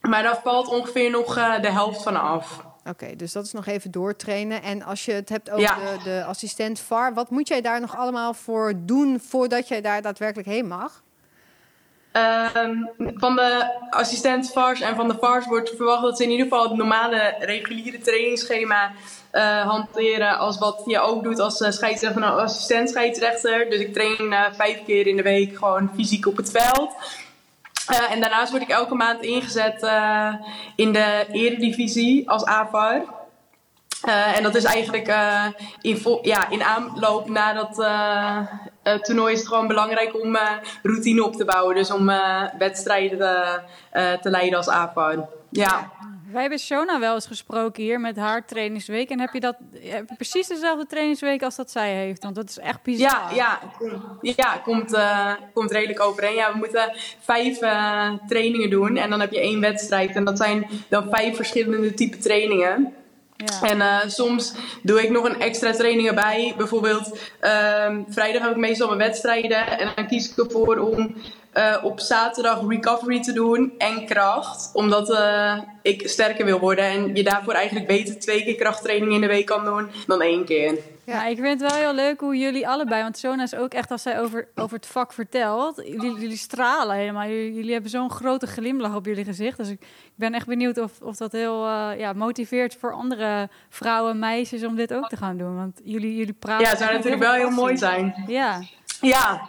[0.00, 2.62] Maar daar valt ongeveer nog de helft van af.
[2.88, 4.62] Oké, dus dat is nog even doortrainen.
[4.62, 5.74] En als je het hebt over Ja.
[5.74, 10.02] de, de assistent VAR, wat moet jij daar nog allemaal voor doen voordat jij daar
[10.02, 11.02] daadwerkelijk heen mag?
[12.12, 16.46] Ehm, van de assistent VARs en van de VARs wordt verwacht dat ze in ieder
[16.46, 18.92] geval het normale reguliere trainingsschema
[19.30, 20.38] eh, hanteren.
[20.38, 23.70] Als wat je ook doet als eh, scheidsrechter en assistent scheidsrechter.
[23.70, 26.94] Dus ik train eh, vijf keer in de week gewoon fysiek op het veld.
[27.86, 30.34] Eh, en daarnaast word ik elke maand ingezet eh,
[30.76, 33.02] in de eredivisie als AVAR.
[34.02, 35.14] Eh, en dat is eigenlijk
[35.80, 37.74] in, ja, in aanloop na dat
[39.02, 40.38] toernooi is het gewoon belangrijk om
[40.82, 41.74] routine op te bouwen.
[41.74, 42.06] Dus om
[42.58, 43.18] wedstrijden
[43.92, 45.28] te leiden als AVAR.
[45.50, 45.92] Ja.
[46.34, 49.10] Wij hebben Shona wel eens gesproken hier met haar trainingsweek.
[49.10, 52.22] En heb je, dat, heb je precies dezelfde trainingsweek als dat zij heeft?
[52.22, 53.34] Want dat is echt bizar.
[53.34, 53.60] Ja,
[54.20, 56.34] ja, ja komt, eh, komt redelijk overeen.
[56.34, 60.16] Ja, we moeten vijf eh, trainingen doen en dan heb je één wedstrijd.
[60.16, 62.94] En dat zijn dan vijf verschillende type trainingen.
[63.36, 63.68] Ja.
[63.68, 66.54] En eh, soms doe ik nog een extra training erbij.
[66.56, 69.78] Bijvoorbeeld ehm, vrijdag heb ik meestal mijn wedstrijden.
[69.78, 71.14] En dan kies ik ervoor om
[71.54, 74.70] eh, op zaterdag recovery te doen en kracht.
[74.72, 76.84] Omdat eh, ik sterker wil worden.
[76.84, 80.44] En je daarvoor eigenlijk beter twee keer krachttraining in de week kan doen dan één
[80.44, 80.78] keer.
[81.04, 81.26] Ja.
[81.26, 84.02] ik vind het wel heel leuk hoe jullie allebei, want Shona is ook echt als
[84.02, 87.26] zij over, over het vak vertelt, jullie, jullie stralen helemaal.
[87.26, 89.56] Jullie, jullie hebben zo'n grote glimlach op jullie gezicht.
[89.56, 93.48] Dus ik, ik ben echt benieuwd of, of dat heel eh, ja, motiveert voor andere
[93.68, 95.56] vrouwen, meisjes om dit ook te gaan doen.
[95.56, 96.64] Want jullie, jullie praten.
[96.64, 98.24] Ja, het zou natuurlijk wel heel mooi zijn.
[98.26, 98.60] Ja,
[99.00, 99.40] Ja,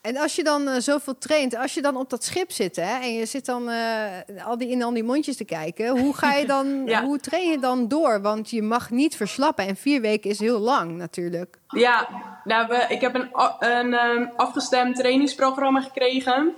[0.00, 3.00] En als je dan eh, zoveel traint, als je dan op dat schip zit hè,
[3.00, 6.34] en je zit dan eh, al die, in al die mondjes te kijken, hoe ga
[6.34, 7.04] je dan, Ja.
[7.04, 8.20] hoe train je dan door?
[8.20, 11.58] Want je mag niet verslappen en vier weken is heel lang natuurlijk.
[11.68, 12.08] Ja,
[12.44, 13.28] nou, we, ik heb een,
[13.58, 16.54] een ehm, afgestemd trainingsprogramma gekregen.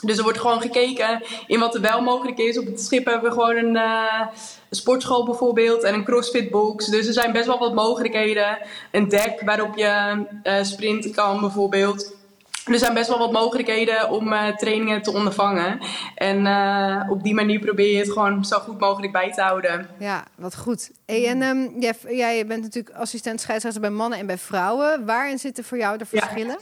[0.00, 2.58] Dus er wordt gewoon gekeken in wat er wel mogelijk is.
[2.58, 4.26] Op het schip hebben we gewoon een, eh,
[4.68, 6.86] een sportschool bijvoorbeeld en een crossfit box.
[6.86, 8.58] Dus er zijn best wel wat mogelijkheden.
[8.90, 10.24] Een dek waarop je
[10.62, 12.20] sprinten kan bijvoorbeeld.
[12.66, 15.80] Er zijn best wel wat mogelijkheden om eh, trainingen te ondervangen.
[16.14, 19.88] En eh, op die manier probeer je het gewoon zo goed mogelijk bij te houden.
[19.98, 20.90] Ja, wat goed.
[21.06, 25.06] Hey, en ehm, jij, jij bent natuurlijk assistent scheidsrechter bij mannen en bij vrouwen.
[25.06, 26.18] Waarin zitten voor jou de Ja.
[26.20, 26.58] verschillen?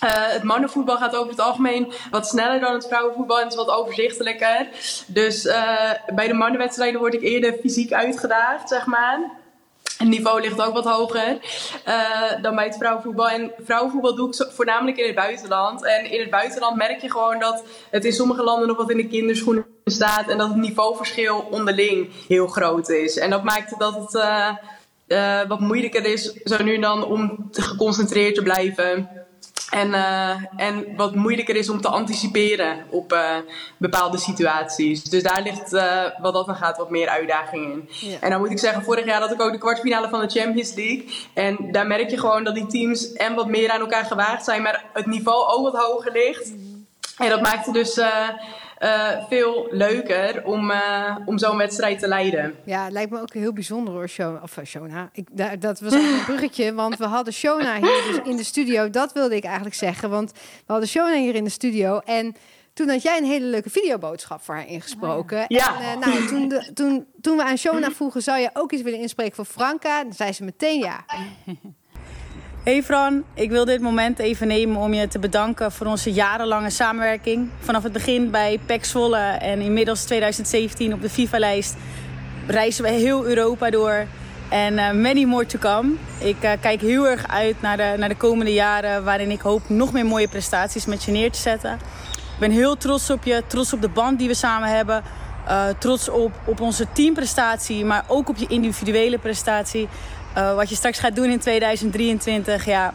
[0.00, 3.58] Eh, het mannenvoetbal gaat over het algemeen wat sneller dan het vrouwenvoetbal en het is
[3.58, 4.68] wat overzichtelijker.
[5.06, 5.42] Dus
[6.14, 9.30] bij de mannenwedstrijden word ik eerder fysiek uitgedaagd, zeg maar.
[9.98, 11.38] Het niveau ligt ook wat hoger
[11.84, 13.28] eh, dan bij het vrouwenvoetbal.
[13.28, 15.84] En vrouwenvoetbal doe ik voornamelijk in het buitenland.
[15.84, 18.96] En in het buitenland merk je gewoon dat het in sommige landen nog wat in
[18.96, 20.28] de kinderschoenen staat.
[20.28, 23.16] En dat het niveauverschil onderling heel groot is.
[23.16, 24.48] En dat maakt dat het eh,
[25.06, 29.08] eh, wat moeilijker is zo nu en dan om geconcentreerd te blijven.
[29.70, 33.36] En, eh, en wat moeilijker is om te anticiperen op eh,
[33.76, 35.02] bepaalde situaties.
[35.02, 37.88] Dus daar ligt eh, wat dat dan gaat wat meer uitdaging in.
[38.10, 38.16] Ja.
[38.20, 40.74] En dan moet ik zeggen, vorig jaar had ik ook de kwartfinale van de Champions
[40.74, 41.04] League.
[41.34, 44.62] En daar merk je gewoon dat die teams en wat meer aan elkaar gewaagd zijn,
[44.62, 46.52] maar het niveau ook wat hoger ligt.
[47.18, 48.00] En dat maakt het dus
[48.78, 52.54] eh, veel leuker om, eh, om zo'n wedstrijd te leiden.
[52.64, 54.40] Ja, het lijkt me ook heel bijzonder hoor, Shona.
[54.42, 55.08] Of eh, Shona.
[55.12, 58.90] Ik, da- dat was een bruggetje, want we hadden Shona hier dus in de studio.
[58.90, 60.38] Dat wilde ik eigenlijk zeggen, want we
[60.72, 61.98] hadden Shona hier in de studio.
[61.98, 62.34] En
[62.72, 65.44] toen had jij een hele leuke videoboodschap voor haar ingesproken.
[65.48, 65.80] Ja.
[65.80, 68.98] En nou, toen, de- toen, toen we aan Shona vroegen, zou je ook iets willen
[69.00, 70.02] inspreken voor Franka?
[70.02, 71.04] Dan zei ze meteen ja.
[72.68, 76.70] Hey Fran, ik wil dit moment even nemen om je te bedanken voor onze jarenlange
[76.70, 77.48] samenwerking.
[77.58, 81.76] Vanaf het begin bij PEC Zwolle en inmiddels 2017 op de FIFA-lijst
[82.46, 84.06] reizen we heel Europa door.
[84.48, 85.92] En uh, many more to come.
[86.18, 89.68] Ik uh, kijk heel erg uit naar de, naar de komende jaren waarin ik hoop
[89.68, 91.72] nog meer mooie prestaties met je neer te zetten.
[92.12, 95.02] Ik ben heel trots op je, trots op de band die we samen hebben.
[95.48, 99.88] Uh, trots op, op onze teamprestatie, maar ook op je individuele prestatie.
[100.36, 102.94] Uh, wat je straks gaat doen in 2023, ja,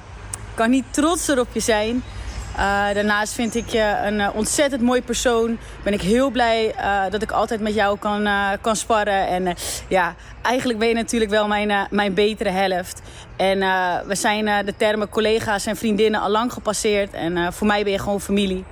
[0.54, 2.04] kan niet trotser op je zijn.
[2.52, 2.60] Uh,
[2.94, 5.58] daarnaast vind ik je een uh, ontzettend mooi persoon.
[5.84, 6.76] Ben ik heel blij
[7.10, 8.28] dat ik altijd met jou kan,
[8.62, 9.28] kan sparren.
[9.28, 9.56] En
[9.88, 13.02] ja, eigenlijk ben je natuurlijk wel mijn, mijn betere helft.
[13.36, 13.60] En
[14.08, 17.14] we zijn de termen collega's en vriendinnen al lang gepasseerd.
[17.14, 18.64] En voor mij ben je gewoon familie.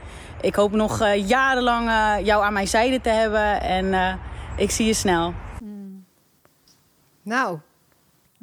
[0.41, 1.89] Ik hoop nog jarenlang
[2.23, 3.61] jou aan mijn zijde te hebben.
[3.61, 4.19] En
[4.55, 5.33] ik zie je snel.
[7.23, 7.59] Nou,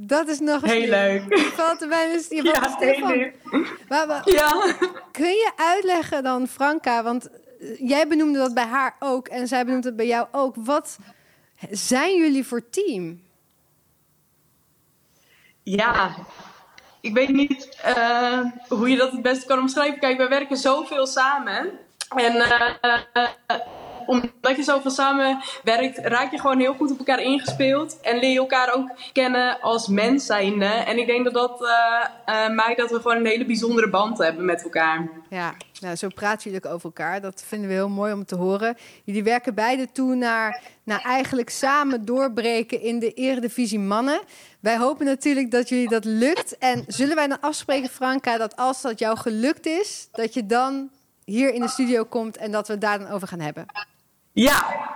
[0.01, 1.23] dat is nog eens heel leuk.
[1.29, 3.35] Je valt er bijna je ja, heel leuk.
[3.89, 4.75] Maar, maar, ja.
[5.13, 7.29] Kun je uitleggen dan, Franka, want
[7.79, 10.55] jij benoemde dat bij haar ook en zij benoemde het bij jou ook.
[10.57, 10.99] Wat
[11.71, 13.23] zijn jullie voor team?
[15.63, 16.15] Ja,
[17.01, 20.01] ik weet niet uh, hoe je dat het beste kan omschrijven.
[20.01, 21.71] Kijk, we werken zoveel samen.
[22.17, 23.59] En uh,
[24.09, 28.01] omdat je zoveel samenwerkt, raak je gewoon heel goed op elkaar ingespeeld.
[28.01, 30.29] En leer je elkaar ook kennen als mens.
[30.29, 34.45] En ik denk dat dat uh, maakt dat we gewoon een hele bijzondere band hebben
[34.45, 35.09] met elkaar.
[35.31, 37.21] Ja, nou, zo praten jullie ook over elkaar.
[37.21, 38.77] Dat vinden we heel mooi om te horen.
[39.05, 44.21] Jullie werken beide toe naar, naar eigenlijk samen doorbreken in de Eredivisie Mannen.
[44.61, 46.59] Wij hopen natuurlijk dat jullie dat lukt.
[46.59, 50.91] En zullen wij dan afspreken, Franka, dat als dat jou gelukt is, dat je dan
[51.25, 53.67] hier in de studio komt en dat we het daar dan over gaan hebben?
[54.43, 54.87] Ja.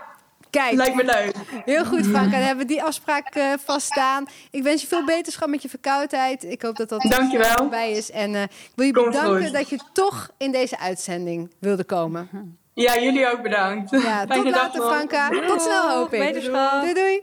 [0.50, 0.72] Kijk.
[0.74, 1.34] Lijkt me leuk.
[1.64, 2.30] Heel goed, Frank.
[2.30, 4.26] Dan hebben we die afspraak uh, vaststaan.
[4.50, 6.44] Ik wens je veel beterschap met je verkoudheid.
[6.44, 7.68] Ik hoop dat dat Dankjewel.
[7.68, 8.10] bij is.
[8.10, 9.52] En uh, ik wil je Komt bedanken goed.
[9.52, 12.28] dat je toch in deze uitzending wilde komen.
[12.74, 13.90] Ja, jullie ook bedankt.
[13.90, 14.82] Ja, tot Fijne later.
[14.82, 15.28] Franka.
[15.46, 16.20] Tot snel, hoop ik.
[16.20, 16.80] Beterschap.
[16.80, 17.22] Doei, doei.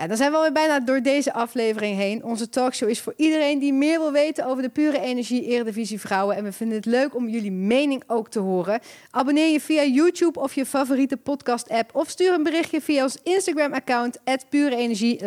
[0.00, 2.24] Ja, dan zijn we alweer bijna door deze aflevering heen.
[2.24, 6.36] Onze talkshow is voor iedereen die meer wil weten over de pure energie Eredivisie Vrouwen.
[6.36, 8.80] En we vinden het leuk om jullie mening ook te horen.
[9.10, 11.94] Abonneer je via YouTube of je favoriete podcast-app.
[11.94, 15.20] Of stuur een berichtje via ons Instagram-account, pure energie,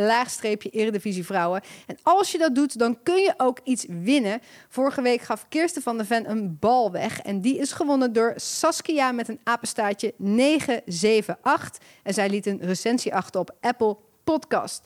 [0.71, 1.61] Eredivisie Vrouwen.
[1.88, 4.41] En als je dat doet, dan kun je ook iets winnen.
[4.69, 7.19] Vorige week gaf Kirsten van der Ven een bal weg.
[7.19, 11.82] En die is gewonnen door Saskia met een apenstaartje 978.
[12.03, 14.84] En zij liet een recensie achter op Apple podcast.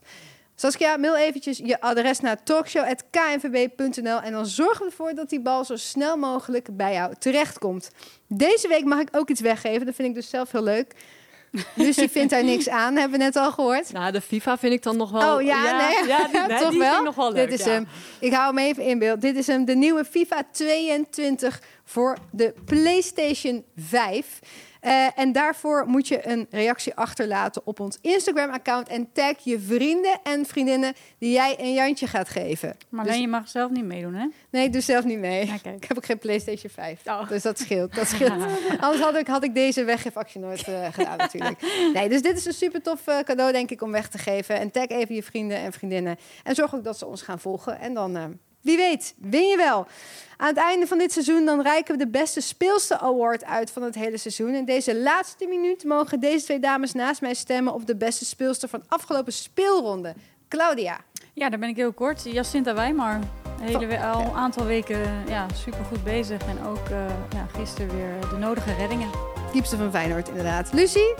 [0.59, 5.65] Saskia, mail eventjes je adres naar talkshow.knvb.nl en dan zorgen we ervoor dat die bal
[5.65, 7.91] zo snel mogelijk bij jou terechtkomt.
[8.27, 10.93] Deze week mag ik ook iets weggeven, dat vind ik dus zelf heel leuk.
[11.73, 13.93] Lucie vindt daar niks aan, hebben we net al gehoord.
[13.93, 15.35] Nou, de FIFA vind ik dan nog wel...
[15.35, 16.87] Oh ja, nee, ja, die, nee, toch die wel?
[16.89, 17.49] vind ik nog wel leuk.
[17.49, 17.71] Dit is ja.
[17.71, 17.87] hem.
[18.19, 19.21] Ik hou hem even in beeld.
[19.21, 24.39] Dit is hem, de nieuwe FIFA 22 voor de PlayStation 5.
[24.87, 28.87] Uh, en daarvoor moet je een reactie achterlaten op ons Instagram-account.
[28.87, 32.77] En tag je vrienden en vriendinnen die jij een Jantje gaat geven.
[32.89, 34.27] Maar Dus- nee, je mag zelf niet meedoen, hè?
[34.51, 35.41] Nee, ik doe zelf niet mee.
[35.77, 37.01] Ik heb ook geen PlayStation 5.
[37.05, 37.29] Oh.
[37.29, 37.95] Dus dat scheelt.
[37.95, 38.43] Dat scheelt.
[38.79, 41.61] Anders had ik, had ik deze weggeefactie nooit eh, gedaan natuurlijk.
[41.93, 44.59] Nee, dus dit is een super tof eh, cadeau denk ik om weg te geven.
[44.59, 46.17] En tag even je vrienden en vriendinnen.
[46.43, 47.79] En zorg ook dat ze ons gaan volgen.
[47.79, 48.23] En dan, eh,
[48.67, 49.87] wie weet, win je wel.
[50.37, 53.83] Aan het einde van dit seizoen dan reiken we de beste speelste award uit van
[53.83, 54.53] het hele seizoen.
[54.53, 58.69] In deze laatste minuut mogen deze twee dames naast mij stemmen op de beste speelster
[58.69, 60.13] van de afgelopen speelronde.
[60.47, 60.99] Claudia.
[61.33, 62.23] Ja, daar ben ik heel kort.
[62.23, 63.19] Jacinta Weimar.
[63.59, 66.41] Een hele al een aantal weken ja, super goed bezig.
[66.41, 69.09] En ook eh, ja, gisteren weer de nodige reddingen.
[69.51, 70.73] Diepste van Feyenoord inderdaad.
[70.73, 71.15] Lucie?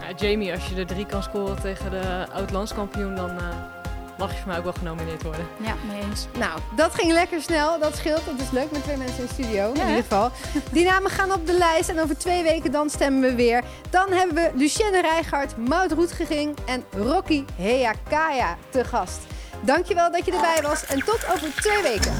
[0.00, 3.81] Ja, Jamie, als je er drie kan scoren tegen de oud-landskampioen, dan eh,
[4.22, 5.46] mag je voor mij ook wel genomineerd worden.
[5.56, 6.26] Ja, mee eens.
[6.38, 7.78] Nou, dat ging lekker snel.
[7.78, 8.24] Dat scheelt.
[8.26, 9.72] Dat is leuk met twee mensen in de studio.
[9.72, 10.30] in ieder geval.
[10.70, 11.88] Die namen gaan op de lijst.
[11.88, 13.62] En over twee weken dan stemmen we weer.
[13.90, 19.18] Dan hebben we Lucienne Rijgaard, Maud Roetgeging en Rocky Heakaya te gast.
[19.60, 20.86] Dankjewel dat je erbij was.
[20.86, 22.12] En tot over twee weken.